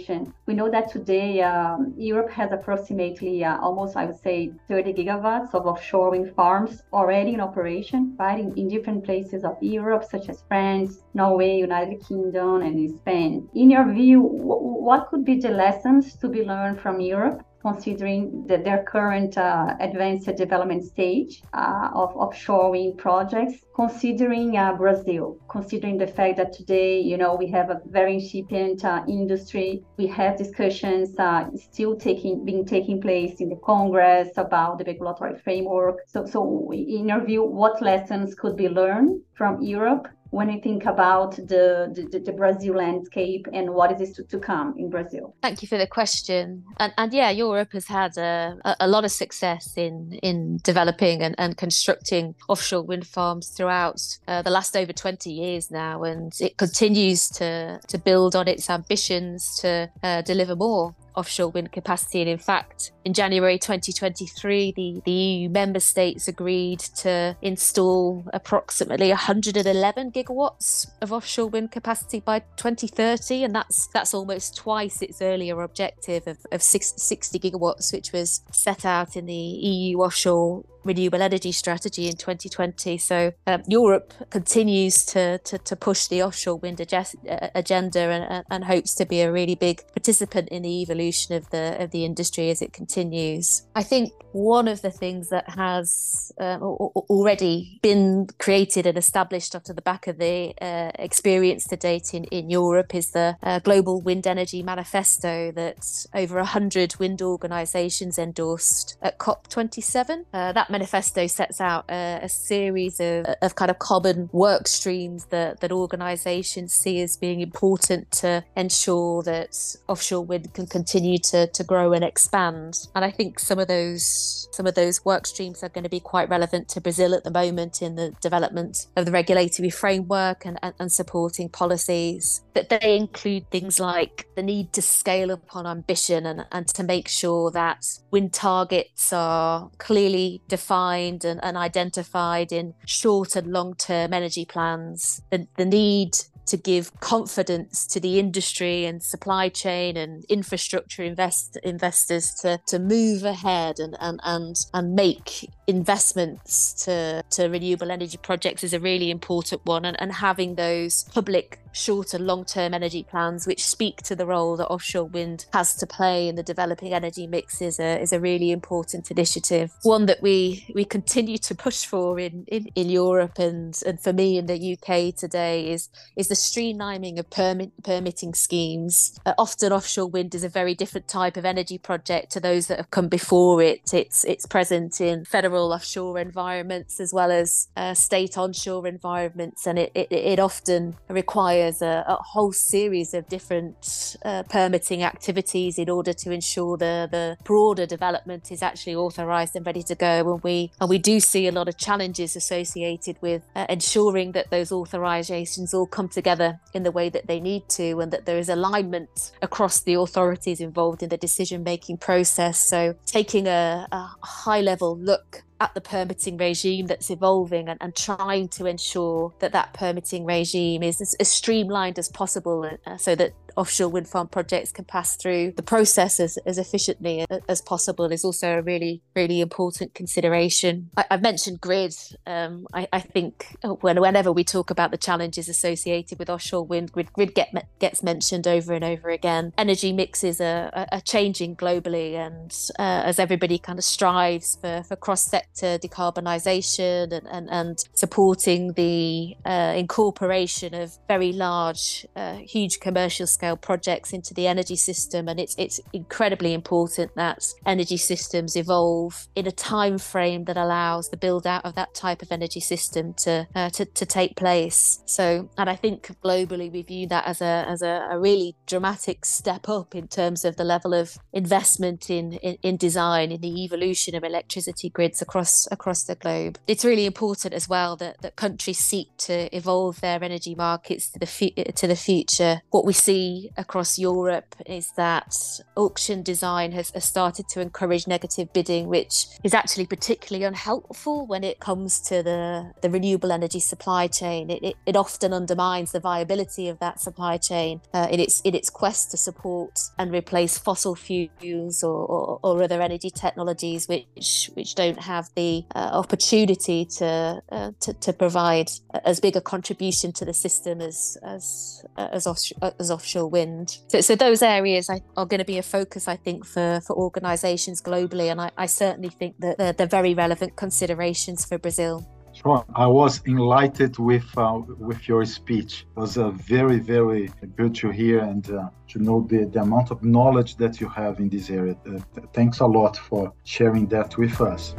we 0.46 0.54
know 0.54 0.70
that 0.70 0.92
today 0.92 1.42
um, 1.42 1.94
Europe 1.98 2.30
has 2.32 2.52
approximately 2.52 3.44
uh, 3.44 3.60
almost, 3.60 3.96
I 3.96 4.06
would 4.06 4.20
say, 4.20 4.52
30 4.68 4.94
gigawatts 4.94 5.54
of 5.54 5.66
offshore 5.66 6.12
wind 6.12 6.34
farms 6.36 6.84
already 6.92 7.34
in 7.34 7.42
operation, 7.42 8.16
right, 8.20 8.40
in, 8.40 8.58
in 8.58 8.68
different 8.68 9.04
places 9.04 9.44
of 9.44 9.56
Europe, 9.62 10.04
such 10.04 10.30
as 10.30 10.44
France, 10.48 11.04
Norway, 11.14 11.58
United 11.58 12.04
Kingdom, 12.08 12.62
and 12.62 12.90
Spain. 12.90 13.48
In 13.54 13.70
your 13.70 13.92
view, 13.92 14.22
w- 14.22 14.84
what 14.88 15.10
could 15.10 15.26
be 15.26 15.40
the 15.40 15.50
lessons 15.50 16.16
to 16.18 16.28
be 16.28 16.44
learned 16.44 16.80
from 16.80 17.00
Europe 17.00 17.46
considering 17.64 18.46
the, 18.48 18.58
their 18.58 18.84
current 18.84 19.38
uh, 19.38 19.74
advanced 19.80 20.28
development 20.36 20.84
stage 20.84 21.42
uh, 21.54 21.90
of 21.94 22.16
offshore 22.16 22.72
wind 22.72 22.98
projects, 22.98 23.56
considering 23.74 24.58
uh, 24.58 24.74
Brazil, 24.74 25.38
considering 25.50 25.98
the 25.98 26.06
fact 26.06 26.38
that 26.38 26.52
today, 26.54 27.00
you 27.00 27.18
know, 27.18 27.34
we 27.36 27.48
have 27.48 27.70
a 27.70 27.82
very 27.88 28.16
incipient 28.16 28.84
uh, 28.84 29.02
industry. 29.08 29.82
We 29.98 30.08
have 30.08 30.38
discussions 30.38 31.18
uh, 31.18 31.50
still 31.56 31.96
taking 31.96 32.44
being 32.46 32.66
taking 32.66 33.02
place 33.02 33.40
in 33.40 33.50
the 33.50 33.60
Congress 33.64 34.30
about 34.38 34.78
the 34.78 34.84
regulatory 34.84 35.40
framework. 35.40 36.00
So, 36.08 36.26
so 36.26 36.72
in 36.74 37.08
your 37.08 37.24
view, 37.26 37.44
what 37.44 37.82
lessons 37.82 38.36
could 38.36 38.58
be 38.58 38.68
learned 38.68 39.22
from 39.34 39.62
Europe 39.62 40.08
when 40.34 40.50
I 40.50 40.60
think 40.60 40.86
about 40.86 41.36
the, 41.36 41.94
the, 42.12 42.20
the, 42.20 42.32
Brazil 42.32 42.78
landscape 42.78 43.46
and 43.54 43.70
what 43.70 44.02
is 44.02 44.14
to, 44.14 44.24
to 44.24 44.40
come 44.40 44.74
in 44.80 44.90
Brazil? 44.90 45.36
Thank 45.44 45.62
you 45.62 45.68
for 45.68 45.78
the 45.78 45.86
question. 45.86 46.64
And, 46.78 46.92
and 46.98 47.14
yeah, 47.14 47.30
Europe 47.30 47.74
has 47.74 47.86
had 47.86 48.18
a, 48.18 48.58
a 48.80 48.88
lot 48.88 49.06
of 49.06 49.12
success 49.12 49.74
in, 49.78 50.18
in 50.24 50.60
developing 50.64 51.22
and, 51.22 51.36
and 51.38 51.56
constructing 51.56 52.34
offshore 52.50 52.82
wind 52.82 53.06
farms 53.06 53.50
throughout 53.50 54.02
uh, 54.28 54.42
the 54.42 54.50
last 54.50 54.76
over 54.76 54.92
20 54.92 55.30
years 55.30 55.70
now. 55.70 56.02
And 56.02 56.34
it 56.42 56.58
continues 56.58 57.30
to, 57.30 57.80
to 57.88 57.98
build 58.00 58.36
on 58.36 58.48
its 58.48 58.72
ambitions 58.72 59.60
to 59.60 59.92
uh, 60.02 60.24
deliver 60.24 60.56
more 60.56 60.96
offshore 61.16 61.50
wind 61.50 61.72
capacity. 61.72 62.22
And 62.22 62.30
in 62.30 62.38
fact, 62.38 62.92
in 63.06 63.14
January 63.14 63.58
2023, 63.58 64.74
the, 64.76 65.02
the 65.06 65.12
EU 65.12 65.50
member 65.50 65.80
states 65.80 66.28
agreed 66.28 66.80
to 66.80 67.36
install 67.42 68.26
approximately 68.34 69.10
111 69.10 70.12
gigawatts 70.12 70.88
of 71.02 71.12
offshore 71.12 71.48
wind 71.48 71.72
capacity 71.72 72.20
by 72.20 72.40
2030. 72.58 73.44
And 73.44 73.56
that's 73.56 73.88
that's 73.88 74.14
almost 74.14 74.56
twice 74.56 75.02
its 75.02 75.22
earlier 75.22 75.62
objective 75.62 76.28
of, 76.28 76.38
of 76.52 76.62
60 76.62 77.40
gigawatts, 77.40 77.94
which 77.94 78.12
was 78.12 78.42
set 78.52 78.86
out 78.86 79.16
in 79.16 79.26
the 79.26 79.34
EU 79.34 80.00
offshore 80.00 80.64
renewable 80.84 81.22
energy 81.22 81.52
strategy 81.52 82.08
in 82.08 82.16
2020. 82.16 82.98
So 82.98 83.34
um, 83.48 83.64
Europe 83.68 84.14
continues 84.30 85.04
to, 85.06 85.38
to, 85.40 85.58
to, 85.58 85.76
push 85.76 86.08
the 86.08 86.24
offshore 86.24 86.56
wind 86.56 86.80
ag- 86.80 87.52
agenda 87.56 88.00
and, 88.00 88.46
and, 88.50 88.64
hopes 88.64 88.96
to 88.96 89.06
be 89.06 89.22
a 89.22 89.32
really 89.32 89.56
big 89.56 89.84
participant 89.94 90.48
in 90.50 90.62
the 90.62 90.82
evolution 90.82 91.36
of 91.36 91.50
the 91.50 91.76
of 91.80 91.92
the 91.92 92.06
industry 92.06 92.50
as 92.50 92.62
it 92.62 92.72
continues. 92.72 93.64
I 93.76 93.84
think 93.84 94.14
one 94.32 94.68
of 94.68 94.82
the 94.82 94.92
things 94.92 95.30
that 95.30 95.50
has 95.50 96.32
uh, 96.40 96.58
already 96.60 97.80
been 97.82 98.28
created 98.40 98.86
and 98.86 98.98
established 98.98 99.56
after 99.56 99.74
the 99.74 99.82
back 99.82 100.08
of 100.08 100.18
the 100.18 100.54
uh, 100.62 100.92
experience 100.96 101.66
to 101.68 101.76
date 101.76 102.14
in, 102.14 102.24
in 102.26 102.50
Europe 102.50 102.96
is 102.96 103.12
the 103.12 103.38
uh, 103.44 103.60
Global 103.60 104.02
Wind 104.02 104.26
Energy 104.26 104.64
Manifesto 104.64 105.52
that 105.52 106.06
over 106.14 106.38
100 106.38 106.96
wind 106.98 107.22
organisations 107.22 108.18
endorsed 108.18 108.98
at 109.02 109.20
COP27. 109.20 110.26
Uh, 110.34 110.52
that 110.54 110.70
manifesto 110.74 111.28
sets 111.28 111.62
out 111.62 111.86
a, 111.90 112.20
a 112.24 112.30
series 112.30 113.00
of, 113.00 113.26
of 113.42 113.56
kind 113.56 113.72
of 113.72 113.80
common 113.80 114.30
work 114.34 114.68
streams 114.68 115.26
that, 115.26 115.62
that 115.62 115.72
organisations 115.72 116.74
see 116.74 117.00
as 117.02 117.16
being 117.16 117.40
important 117.40 118.12
to 118.12 118.44
ensure 118.58 119.24
that 119.24 119.56
offshore 119.88 120.26
wind 120.26 120.54
can 120.54 120.66
continue 120.66 121.20
to, 121.20 121.48
to 121.48 121.64
grow 121.64 121.94
and 121.94 122.04
expand. 122.04 122.88
And 122.96 123.06
I 123.06 123.12
think 123.12 123.40
some 123.40 123.60
of 123.60 123.68
those 123.68 124.50
some 124.52 124.68
of 124.68 124.76
those 124.76 125.04
work 125.04 125.26
streams 125.26 125.64
are 125.64 125.70
going 125.70 125.84
to 125.84 125.90
be 125.90 126.00
quite 126.00 126.30
relevant 126.30 126.70
to 126.70 126.82
Brazil 126.82 127.16
at 127.16 127.24
the 127.24 127.32
moment 127.32 127.82
in 127.82 127.96
the 127.96 128.12
development 128.22 128.88
of 128.96 129.06
the 129.06 129.12
regulatory 129.12 129.70
framework 129.70 130.46
and, 130.46 130.60
and, 130.62 130.74
and 130.80 130.92
supporting 130.92 131.50
policies. 131.50 132.44
That 132.54 132.70
they 132.70 132.96
include 132.96 133.50
things 133.50 133.80
like 133.80 134.28
the 134.36 134.44
need 134.44 134.74
to 134.74 134.82
scale 134.82 135.32
up 135.32 135.56
on 135.56 135.66
ambition 135.66 136.26
and, 136.26 136.46
and 136.52 136.68
to 136.70 136.84
make 136.84 137.08
sure 137.08 137.50
that 137.52 137.86
wind 138.12 138.34
targets 138.34 139.12
are 139.12 139.72
clearly 139.78 140.42
defined 140.48 140.63
defined 140.64 141.26
and, 141.26 141.44
and 141.44 141.58
identified 141.58 142.52
in 142.54 142.74
short 142.86 143.36
and 143.36 143.52
long 143.52 143.76
term 143.76 144.14
energy 144.14 144.46
plans. 144.46 145.22
The, 145.30 145.48
the 145.58 145.66
need 145.66 146.18
to 146.46 146.58
give 146.58 146.92
confidence 147.00 147.88
to 147.88 148.00
the 148.00 148.20
industry 148.20 148.86
and 148.86 149.02
supply 149.02 149.50
chain 149.50 149.96
and 149.96 150.26
infrastructure 150.26 151.04
invest, 151.04 151.58
investors 151.64 152.34
to, 152.42 152.60
to 152.68 152.80
move 152.80 153.24
ahead 153.24 153.80
and, 153.80 153.96
and, 154.00 154.20
and, 154.24 154.56
and 154.74 154.94
make 154.94 155.50
investments 155.68 156.74
to, 156.86 157.24
to 157.32 157.48
renewable 157.48 157.92
energy 157.92 158.18
projects 158.18 158.64
is 158.64 158.74
a 158.74 158.80
really 158.80 159.10
important 159.10 159.66
one. 159.66 159.86
And, 159.86 160.00
and 160.00 160.12
having 160.14 160.56
those 160.56 161.04
public 161.14 161.60
short 161.72 162.14
and 162.14 162.28
long 162.28 162.46
term 162.46 162.74
energy 162.74 163.04
plans, 163.04 163.48
which 163.48 163.66
speak 163.66 164.02
to 164.04 164.16
the 164.16 164.26
role 164.26 164.58
that 164.58 164.68
offshore 164.68 165.06
wind 165.06 165.46
has 165.54 165.76
to 165.76 165.88
play 165.88 166.28
in 166.28 166.36
the 166.36 166.44
developing 166.44 166.94
energy 166.94 167.28
mix, 167.28 167.62
is 167.62 167.80
a, 167.80 168.00
is 168.00 168.14
a 168.14 168.20
really 168.20 168.52
important 168.52 169.10
initiative. 169.10 169.72
One 169.84 170.06
that 170.06 170.22
we, 170.22 170.66
we 170.74 170.86
continue 170.86 171.38
to 171.40 171.56
push 171.56 171.86
for 171.86 172.20
in, 172.20 172.46
in, 172.48 172.68
in 172.76 172.90
Europe 172.90 173.40
and, 173.40 173.80
and 173.86 174.00
for 174.00 174.14
me 174.14 174.38
in 174.38 174.46
the 174.46 174.78
UK 174.78 175.16
today 175.16 175.72
is, 175.72 175.90
is 176.16 176.28
the 176.28 176.36
streamlining 176.36 177.18
of 177.20 177.30
permit, 177.30 177.72
permitting 177.84 178.34
schemes. 178.34 179.18
Uh, 179.26 179.34
often 179.38 179.72
offshore 179.72 180.08
wind 180.08 180.36
is 180.36 180.44
a 180.44 180.50
very 180.50 180.76
different 180.76 181.08
type 181.08 181.38
of 181.38 181.46
energy 181.46 181.78
project 181.78 182.32
to 182.34 182.40
those 182.40 182.68
that 182.68 182.78
have 182.78 182.92
come 182.92 183.08
before 183.08 183.62
it. 183.62 183.94
It's, 183.94 184.24
it's 184.26 184.46
present 184.46 185.02
in 185.02 185.26
federal 185.26 185.53
offshore 185.62 186.20
environments 186.20 187.00
as 187.00 187.14
well 187.14 187.32
as 187.32 187.68
uh, 187.76 187.94
state 187.94 188.38
onshore 188.38 188.88
environments, 188.88 189.68
and 189.68 189.78
it, 189.78 189.92
it, 189.94 190.12
it 190.12 190.40
often 190.40 190.96
requires 191.10 191.44
requires 191.44 191.82
a, 191.82 192.06
a 192.08 192.16
whole 192.22 192.52
series 192.52 193.14
of 193.14 193.28
different 193.28 194.16
uh, 194.26 194.44
permitting 194.44 195.04
activities 195.04 195.78
in 195.78 195.90
order 195.90 196.14
to 196.14 196.32
ensure 196.32 196.78
the, 196.78 197.08
the 197.12 197.38
broader 197.44 197.86
development 197.86 198.52
is 198.52 198.62
actually 198.62 198.96
authorised 198.96 199.56
and 199.56 199.66
ready 199.66 199.84
to 199.84 199.96
go. 199.96 200.34
And 200.34 200.44
we 200.44 200.72
and 200.80 200.90
we 200.90 200.98
do 200.98 201.20
see 201.20 201.48
a 201.48 201.52
lot 201.52 201.68
of 201.68 201.78
challenges 201.78 202.36
associated 202.36 203.18
with 203.22 203.44
uh, 203.56 203.66
ensuring 203.70 204.34
that 204.34 204.52
those 204.52 204.70
authorisations 204.70 205.74
all 205.74 205.88
come 205.88 206.10
together 206.10 206.60
in 206.74 206.84
the 206.84 206.92
way 206.92 207.10
that 207.10 207.28
they 207.28 207.40
need 207.40 207.68
to, 207.70 208.00
and 208.00 208.12
that 208.12 208.26
there 208.26 208.38
is 208.38 208.50
alignment 208.50 209.32
across 209.42 209.82
the 209.82 209.94
authorities 209.94 210.60
involved 210.60 211.04
in 211.04 211.10
the 211.10 211.18
decision 211.18 211.64
making 211.64 211.98
process. 211.98 212.60
So 212.60 212.96
taking 213.06 213.48
a, 213.48 213.88
a 213.92 214.10
high 214.22 214.62
level 214.62 214.98
look 214.98 215.43
at 215.64 215.74
the 215.74 215.82
permitting 215.82 216.36
regime 216.36 216.88
that's 216.88 217.10
evolving 217.10 217.70
and, 217.70 217.82
and 217.82 217.96
trying 217.96 218.50
to 218.50 218.66
ensure 218.66 219.34
that 219.40 219.54
that 219.54 219.74
permitting 219.74 220.26
regime 220.26 220.84
is 220.84 221.00
as, 221.00 221.14
as 221.16 221.30
streamlined 221.30 221.98
as 221.98 222.10
possible 222.10 222.70
uh, 222.86 222.98
so 222.98 223.16
that 223.16 223.34
offshore 223.56 223.90
wind 223.90 224.08
farm 224.08 224.28
projects 224.28 224.72
can 224.72 224.86
pass 224.86 225.16
through 225.16 225.54
the 225.56 225.64
process 225.64 226.20
as, 226.20 226.38
as 226.46 226.58
efficiently 226.58 227.26
as 227.48 227.62
possible 227.62 228.06
is 228.12 228.24
also 228.24 228.58
a 228.58 228.62
really, 228.62 229.02
really 229.16 229.42
important 229.42 229.94
consideration. 229.94 230.90
I, 230.98 231.06
have 231.12 231.22
mentioned 231.22 231.62
grid. 231.62 231.96
Um, 232.26 232.68
I, 232.74 232.88
I, 232.92 233.00
think 233.00 233.56
when, 233.82 234.00
whenever 234.00 234.32
we 234.32 234.44
talk 234.44 234.70
about 234.70 234.92
the 234.92 234.98
challenges 234.98 235.50
associated 235.50 236.20
with 236.20 236.30
offshore 236.30 236.66
wind, 236.66 236.92
grid, 236.92 237.12
grid 237.14 237.36
get, 237.36 237.54
gets 237.80 238.04
mentioned 238.04 238.48
over 238.48 238.74
and 238.74 238.84
over 238.84 239.10
again. 239.10 239.54
Energy 239.58 239.94
mixes 239.94 240.42
are, 240.42 240.72
are 240.92 241.02
changing 241.02 241.56
globally, 241.56 242.14
and 242.14 242.54
uh, 242.80 243.04
as 243.06 243.20
everybody 243.20 243.58
kind 243.58 243.80
of 243.80 243.86
strives 243.86 244.58
for, 244.60 244.84
for 244.84 244.96
cross 244.96 245.24
sector 245.24 245.78
decarbonisation 245.78 247.12
and, 247.12 247.28
and, 247.28 247.50
and, 247.50 247.84
supporting 247.96 248.74
the 248.74 249.36
uh, 249.46 249.74
incorporation 249.76 250.74
of 250.74 250.98
very 251.08 251.32
large, 251.32 252.06
uh, 252.16 252.36
huge 252.36 252.80
commercial 252.80 253.28
scale 253.28 253.43
scale 253.44 253.58
projects 253.58 254.14
into 254.14 254.34
the 254.34 254.48
energy 254.48 254.78
system 254.78 255.28
and 255.28 255.38
it's 255.38 255.54
it's 255.58 255.82
incredibly 255.92 256.54
important 256.54 257.14
that 257.16 257.44
energy 257.66 257.98
systems 257.98 258.56
evolve 258.56 259.28
in 259.36 259.46
a 259.46 259.52
time 259.52 259.98
frame 259.98 260.46
that 260.46 260.56
allows 260.56 261.10
the 261.10 261.18
build 261.18 261.46
out 261.46 261.66
of 261.66 261.76
that 261.76 261.94
type 261.94 262.22
of 262.22 262.32
energy 262.32 262.62
system 262.62 263.14
to 263.14 263.46
uh, 263.54 263.70
to, 263.70 263.84
to 263.86 264.06
take 264.06 264.38
place. 264.38 265.02
So 265.06 265.50
and 265.58 265.70
I 265.70 265.76
think 265.76 265.98
globally 266.24 266.72
we 266.72 266.84
view 266.84 267.06
that 267.08 267.26
as 267.26 267.42
a 267.42 267.66
as 267.68 267.82
a, 267.82 268.08
a 268.12 268.18
really 268.18 268.56
dramatic 268.66 269.26
step 269.26 269.68
up 269.68 269.94
in 269.94 270.08
terms 270.08 270.46
of 270.46 270.56
the 270.56 270.64
level 270.64 270.94
of 270.94 271.18
investment 271.34 272.10
in, 272.10 272.34
in, 272.48 272.58
in 272.64 272.78
design 272.78 273.32
in 273.32 273.42
the 273.42 273.64
evolution 273.66 274.16
of 274.16 274.24
electricity 274.24 274.90
grids 274.90 275.22
across 275.22 275.68
across 275.70 276.04
the 276.04 276.16
globe. 276.16 276.60
It's 276.66 276.86
really 276.86 277.06
important 277.06 277.54
as 277.54 277.68
well 277.68 277.98
that 277.98 278.22
that 278.22 278.38
countries 278.38 278.80
seek 278.80 279.10
to 279.30 279.54
evolve 279.54 280.00
their 280.00 280.24
energy 280.24 280.56
markets 280.56 281.10
to 281.10 281.20
the 281.20 281.32
fu- 281.38 281.58
to 281.82 281.88
the 281.88 282.02
future. 282.10 282.62
What 282.70 282.86
we 282.86 282.94
see 282.94 283.33
across 283.58 283.98
Europe 283.98 284.56
is 284.66 284.92
that 284.92 285.36
auction 285.76 286.24
design 286.24 286.72
has, 286.72 286.90
has, 286.92 287.06
started 287.06 287.48
to 287.50 287.62
encourage 287.62 288.08
negative 288.08 288.52
bidding, 288.54 288.88
which 288.88 289.28
is 289.44 289.54
actually 289.54 289.86
particularly 289.86 290.46
unhelpful 290.46 291.28
when 291.28 291.44
it 291.44 291.60
comes 291.60 292.00
to 292.02 292.24
the, 292.24 292.72
the 292.82 292.90
renewable 292.90 293.32
energy 293.32 293.60
supply 293.60 294.08
chain. 294.08 294.50
It, 294.50 294.64
it, 294.64 294.76
it 294.86 294.96
often 294.96 295.34
undermines 295.34 295.92
the 295.92 296.00
viability 296.00 296.68
of 296.70 296.80
that 296.80 297.00
supply 297.00 297.38
chain 297.38 297.82
uh, 297.94 298.08
in 298.12 298.20
its 298.20 298.42
in 298.42 298.56
its 298.56 298.70
quest 298.70 299.12
to 299.12 299.18
support 299.18 299.80
and 299.98 300.12
replace 300.12 300.58
fossil 300.58 300.96
fuels 300.96 301.84
or, 301.84 302.06
or, 302.06 302.40
or 302.44 302.64
other 302.64 302.82
energy 302.82 303.10
technologies 303.10 303.88
which 303.88 304.50
which 304.54 304.76
don't 304.76 305.00
have 305.00 305.30
the 305.36 305.64
uh, 305.76 305.90
opportunity 305.94 306.86
to, 306.86 307.42
uh, 307.52 307.72
to, 307.80 307.94
to 307.94 308.14
provide 308.14 308.70
as 309.06 309.20
big 309.20 309.36
a 309.36 309.42
contribution 309.42 310.12
to 310.12 310.26
the 310.26 310.34
system 310.34 310.82
as 310.82 311.18
as 311.24 311.84
as, 311.98 312.28
off, 312.28 312.40
as 312.80 312.92
offshore 312.92 313.23
wind. 313.28 313.78
So, 313.88 314.02
so 314.02 314.16
those 314.16 314.42
areas 314.42 314.90
are 314.90 315.26
going 315.26 315.40
to 315.40 315.46
be 315.46 315.58
a 315.58 315.64
focus, 315.64 316.08
I 316.08 316.16
think, 316.16 316.46
for 316.46 316.82
for 316.86 316.96
organisations 316.96 317.82
globally, 317.82 318.32
and 318.32 318.42
I, 318.42 318.52
I 318.58 318.66
certainly 318.68 319.10
think 319.10 319.40
that 319.40 319.58
they're, 319.58 319.74
they're 319.74 319.88
very 319.88 320.14
relevant 320.14 320.56
considerations 320.56 321.46
for 321.46 321.58
Brazil. 321.58 322.06
Sure. 322.34 322.66
I 322.76 322.88
was 322.88 323.22
enlightened 323.28 323.98
with 323.98 324.26
uh, 324.38 324.62
with 324.80 325.08
your 325.08 325.24
speech. 325.26 325.86
It 325.96 326.00
was 326.00 326.18
uh, 326.18 326.32
very, 326.32 326.80
very 326.80 327.32
good 327.56 327.76
to 327.76 327.92
hear 327.92 328.20
and 328.20 328.50
uh, 328.50 328.70
to 328.90 329.00
know 329.00 329.28
the, 329.30 329.46
the 329.46 329.62
amount 329.62 329.92
of 329.92 330.04
knowledge 330.04 330.58
that 330.58 330.82
you 330.82 330.90
have 330.90 331.20
in 331.20 331.30
this 331.30 331.50
area. 331.52 331.76
Uh, 331.88 332.00
thanks 332.34 332.60
a 332.60 332.66
lot 332.66 332.98
for 332.98 333.32
sharing 333.44 333.86
that 333.90 334.18
with 334.18 334.42
us. 334.42 334.76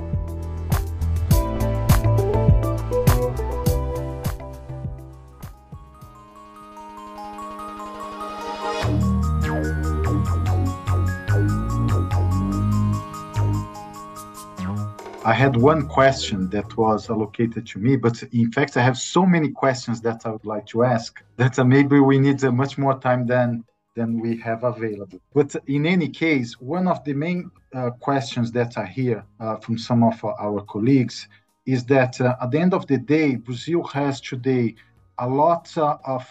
I 15.27 15.33
had 15.33 15.57
one 15.57 15.89
question 15.89 16.51
that 16.51 16.77
was 16.77 17.09
allocated 17.09 17.67
to 17.69 17.79
me, 17.79 17.97
but 17.97 18.23
in 18.25 18.53
fact, 18.53 18.77
I 18.77 18.83
have 18.83 18.99
so 18.99 19.25
many 19.25 19.49
questions 19.49 20.03
that 20.03 20.27
I 20.27 20.31
would 20.31 20.45
like 20.45 20.67
to 20.67 20.85
ask 20.85 21.25
that 21.39 21.59
uh, 21.59 21.65
maybe 21.65 21.99
we 21.99 22.19
need 22.19 22.45
uh, 22.45 22.53
much 22.53 22.77
more 22.77 22.99
time 22.99 23.27
than 23.27 23.65
than 23.97 24.21
we 24.21 24.37
have 24.41 24.65
available. 24.65 25.19
But 25.33 25.57
in 25.67 25.87
any 25.87 26.11
case, 26.11 26.61
one 26.61 26.87
of 26.87 27.03
the 27.05 27.15
main 27.15 27.51
uh, 27.75 27.91
questions 28.01 28.53
that 28.53 28.77
I 28.77 28.85
hear 28.85 29.25
uh, 29.41 29.57
from 29.57 29.79
some 29.79 30.03
of 30.03 30.23
our 30.23 30.61
colleagues 30.61 31.27
is 31.65 31.85
that 31.87 32.21
uh, 32.21 32.37
at 32.43 32.51
the 32.51 32.59
end 32.59 32.75
of 32.75 32.87
the 32.87 32.99
day, 32.99 33.37
Brazil 33.37 33.83
has 33.85 34.21
today 34.21 34.75
a 35.19 35.27
lot 35.27 35.73
uh, 35.79 35.97
of 36.05 36.27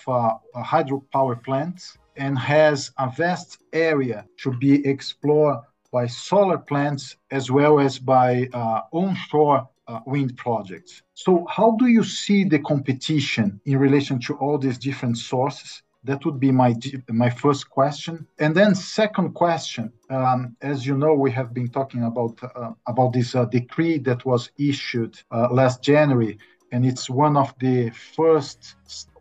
hydropower 0.56 1.42
plants 1.44 1.98
and 2.16 2.38
has 2.38 2.92
a 3.00 3.10
vast 3.10 3.64
area 3.74 4.26
to 4.38 4.52
be 4.52 4.86
explored 4.86 5.62
by 5.94 6.08
solar 6.08 6.58
plants 6.58 7.16
as 7.30 7.52
well 7.52 7.80
as 7.80 8.00
by 8.00 8.50
uh, 8.52 8.82
onshore 8.92 9.70
uh, 9.88 10.00
wind 10.08 10.36
projects. 10.36 11.04
So, 11.14 11.46
how 11.50 11.78
do 11.78 11.88
you 11.88 12.04
see 12.04 12.44
the 12.44 12.60
competition 12.60 13.62
in 13.66 13.78
relation 13.78 14.20
to 14.22 14.34
all 14.36 14.58
these 14.58 14.80
different 14.80 15.18
sources? 15.18 15.84
That 16.06 16.26
would 16.26 16.40
be 16.40 16.52
my 16.52 16.76
my 17.10 17.30
first 17.30 17.70
question. 17.70 18.28
And 18.40 18.54
then, 18.56 18.76
second 18.76 19.34
question. 19.34 19.94
Um, 20.10 20.58
as 20.62 20.86
you 20.86 20.98
know, 20.98 21.14
we 21.14 21.32
have 21.32 21.54
been 21.54 21.70
talking 21.70 22.04
about 22.04 22.36
uh, 22.44 22.72
about 22.88 23.14
this 23.14 23.36
uh, 23.36 23.46
decree 23.46 24.00
that 24.00 24.26
was 24.26 24.50
issued 24.58 25.14
uh, 25.32 25.48
last 25.52 25.84
January, 25.84 26.38
and 26.72 26.86
it's 26.86 27.10
one 27.10 27.38
of 27.38 27.54
the 27.60 27.92
first 28.18 28.76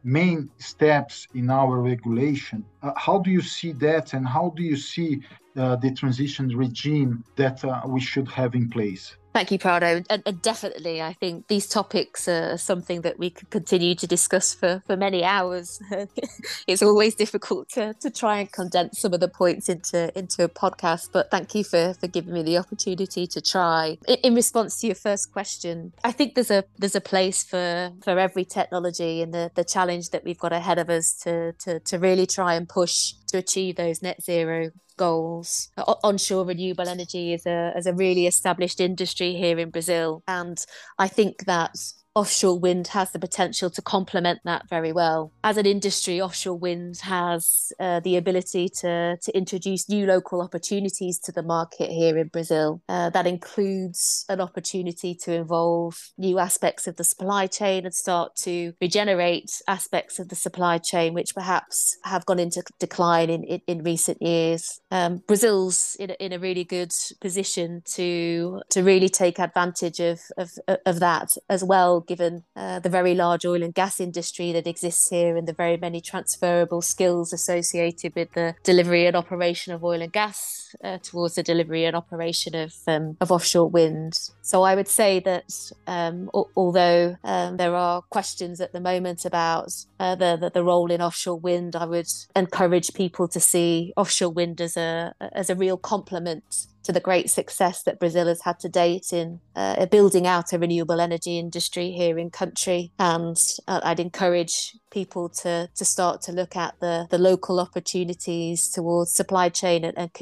main 0.05 0.51
steps 0.59 1.29
in 1.35 1.51
our 1.51 1.81
regulation. 1.81 2.65
Uh, 2.83 2.93
how 2.97 3.19
do 3.19 3.31
you 3.31 3.43
see 3.43 3.73
that, 3.73 4.15
and 4.15 4.27
how 4.27 4.53
do 4.57 4.63
you 4.63 4.77
see 4.77 5.21
uh, 5.57 5.77
the 5.77 5.93
transition 5.93 6.49
regime 6.57 7.25
that 7.37 7.65
uh, 7.65 7.83
we 7.87 8.01
should 8.01 8.29
have 8.29 8.55
in 8.55 8.69
place. 8.69 9.17
Thank 9.33 9.51
you, 9.51 9.59
Prado. 9.59 10.03
And, 10.11 10.23
and, 10.27 10.43
definitely, 10.43 11.01
I 11.01 11.15
think 11.15 11.49
these 11.49 11.67
topics 11.67 12.29
are 12.29 12.59
something 12.59 13.01
that 13.01 13.19
we 13.19 13.31
could 13.31 13.49
continue 13.49 13.95
to 13.95 14.07
discuss 14.07 14.53
for, 14.53 14.83
for 14.87 14.95
many 14.95 15.25
hours. 15.25 15.81
it's 16.67 16.83
always 16.83 17.15
difficult 17.15 17.71
to, 17.71 17.95
to 17.95 18.11
try 18.11 18.41
and 18.41 18.53
condense 18.53 19.01
some 19.01 19.15
of 19.15 19.21
the 19.21 19.29
points 19.29 19.71
into 19.71 20.17
into 20.19 20.45
a 20.45 20.49
podcast, 20.51 21.09
but 21.13 21.31
thank 21.31 21.55
you 21.55 21.65
for, 21.65 21.95
for 21.95 22.09
giving 22.09 22.35
me 22.35 22.43
the 22.43 22.59
opportunity 22.59 23.27
to 23.29 23.41
try. 23.41 23.97
In, 24.07 24.17
in 24.23 24.35
response 24.35 24.79
to 24.81 24.87
your 24.87 24.97
first 24.97 25.33
question, 25.33 25.95
I 26.05 26.13
think 26.13 26.35
there's 26.35 26.51
a 26.51 26.65
there's 26.79 26.97
a 26.97 27.01
place 27.01 27.43
for, 27.43 27.91
for 28.03 28.19
every 28.19 28.45
technology 28.45 29.23
and 29.23 29.33
the, 29.33 29.51
the 29.55 29.65
challenge 29.65 30.11
that 30.11 30.25
we've 30.25 30.39
got 30.39 30.53
ahead 30.53 30.79
of 30.79 30.91
us 30.91 31.15
to, 31.23 31.53
to, 31.61 31.81
to 31.81 31.99
really 31.99 32.27
try 32.27 32.55
and 32.55 32.69
push 32.69 33.15
to 33.33 33.39
achieve 33.39 33.77
those 33.77 34.03
net 34.03 34.23
zero 34.23 34.71
goals. 34.97 35.71
Uh, 35.77 35.85
o- 35.89 35.99
onshore 36.05 36.45
renewable 36.47 36.89
energy 36.89 37.33
is 37.33 37.45
a, 37.47 37.73
is 37.77 37.87
a 37.87 37.95
really 37.95 38.27
established 38.27 38.81
industry 38.81 39.35
here 39.35 39.59
in 39.59 39.71
Brazil. 39.71 40.23
And 40.29 40.65
I 40.99 41.09
think 41.09 41.45
that 41.47 41.75
offshore 42.15 42.59
wind 42.59 42.89
has 42.89 43.11
the 43.13 43.19
potential 43.19 43.71
to 43.71 43.81
complement 43.81 44.41
that 44.45 44.69
very 44.69 44.93
well. 44.93 45.33
As 45.43 45.57
an 45.57 45.67
industry, 45.67 46.21
offshore 46.21 46.59
wind 46.59 46.99
has 47.03 47.73
uh, 47.81 48.01
the 48.01 48.17
ability 48.17 48.69
to, 48.81 49.17
to 49.23 49.37
introduce 49.37 49.89
new 49.89 50.07
local 50.07 50.43
opportunities 50.43 51.19
to 51.21 51.33
the 51.33 51.43
market 51.43 51.91
here 51.91 52.19
in 52.19 52.29
Brazil. 52.29 52.83
Uh, 52.89 53.09
that 53.11 53.27
includes 53.27 54.25
an 54.29 54.41
opportunity 54.41 55.15
to 55.15 55.33
involve 55.33 56.13
new 56.19 56.39
aspects 56.39 56.87
of 56.87 56.97
the 56.97 57.05
supply 57.05 57.47
chain 57.47 57.85
and 57.85 57.95
start 57.95 58.37
to 58.37 58.75
regenerate 58.81 59.51
aspects 59.67 60.19
of 60.19 60.29
the 60.29 60.37
supply 60.37 60.79
chain 60.79 61.15
which 61.15 61.35
perhaps 61.35 61.97
have 62.05 62.27
gone 62.27 62.39
into 62.39 62.63
decline 62.79 63.31
in, 63.31 63.43
in, 63.45 63.61
in 63.67 63.83
recent 63.83 64.21
years. 64.21 64.81
Um, 64.91 65.23
Brazil's 65.27 65.97
in, 65.99 66.11
in 66.11 66.33
a 66.33 66.39
really 66.39 66.65
good 66.65 66.93
position 67.21 67.83
to 67.95 68.61
to 68.71 68.83
really 68.83 69.09
take 69.09 69.39
advantage 69.39 70.01
of, 70.01 70.21
of, 70.37 70.51
of 70.87 71.01
that 71.01 71.31
as 71.49 71.65
well 71.65 72.02
given 72.03 72.45
uh, 72.55 72.79
the 72.79 72.89
very 72.89 73.15
large 73.15 73.45
oil 73.45 73.63
and 73.63 73.75
gas 73.75 74.01
industry 74.01 74.53
that 74.53 74.67
exists 74.67 75.09
here 75.09 75.37
and 75.37 75.49
the 75.49 75.53
very 75.53 75.77
many 75.77 76.01
transferable 76.01 76.83
skills 76.83 77.33
associated 77.33 78.15
with 78.15 78.33
the 78.33 78.55
delivery 78.63 79.07
and 79.07 79.17
operation 79.17 79.73
of 79.73 79.83
oil 79.83 80.03
and 80.03 80.13
gas 80.13 80.62
uh, 80.83 80.99
towards 80.99 81.35
the 81.35 81.43
delivery 81.43 81.85
and 81.85 81.97
operation 81.97 82.55
of, 82.55 82.75
um, 82.87 83.17
of 83.21 83.31
offshore 83.31 83.69
wind. 83.69 84.15
So 84.43 84.63
I 84.63 84.75
would 84.75 84.89
say 84.89 85.21
that 85.21 85.73
um, 85.87 86.31
a- 86.35 86.43
although 86.57 87.17
um, 87.25 87.57
there 87.57 87.75
are 87.75 88.03
questions 88.03 88.61
at 88.61 88.73
the 88.73 88.81
moment 88.81 89.25
about 89.25 89.73
uh, 89.99 90.15
the, 90.15 90.37
the, 90.41 90.51
the 90.51 90.65
role 90.65 90.91
in 90.91 91.01
offshore 91.01 91.39
wind, 91.39 91.77
I 91.77 91.87
would 91.87 92.09
encourage 92.35 92.93
people 92.95 93.29
to 93.29 93.41
see 93.41 93.93
offshore 93.97 94.31
wind 94.31 94.61
as 94.61 94.77
a 94.77 95.15
as 95.33 95.51
a 95.51 95.55
real 95.55 95.77
complement 95.77 96.67
to 96.85 96.93
the 96.93 97.01
great 97.01 97.31
success 97.31 97.83
that 97.85 98.01
Brazil 98.01 98.27
has 98.27 98.43
had 98.43 98.59
to 98.61 98.69
date 98.69 99.13
in 99.13 99.41
uh, 99.55 99.87
building 99.87 100.27
out 100.27 100.53
a 100.53 100.59
renewable 100.59 101.01
energy 101.01 101.39
industry 101.39 101.93
here 101.93 102.19
in 102.19 102.31
country. 102.31 102.93
And 102.99 103.37
uh, 103.69 103.81
I'd 103.85 104.01
encourage 104.01 104.77
people 104.91 105.29
to 105.29 105.69
to 105.75 105.85
start 105.85 106.21
to 106.23 106.33
look 106.33 106.57
at 106.57 106.75
the 106.81 107.07
the 107.11 107.19
local 107.19 107.61
opportunities 107.61 108.69
towards 108.69 109.15
supply 109.15 109.49
chain 109.49 109.85
and, 109.85 109.97
and 109.97 110.13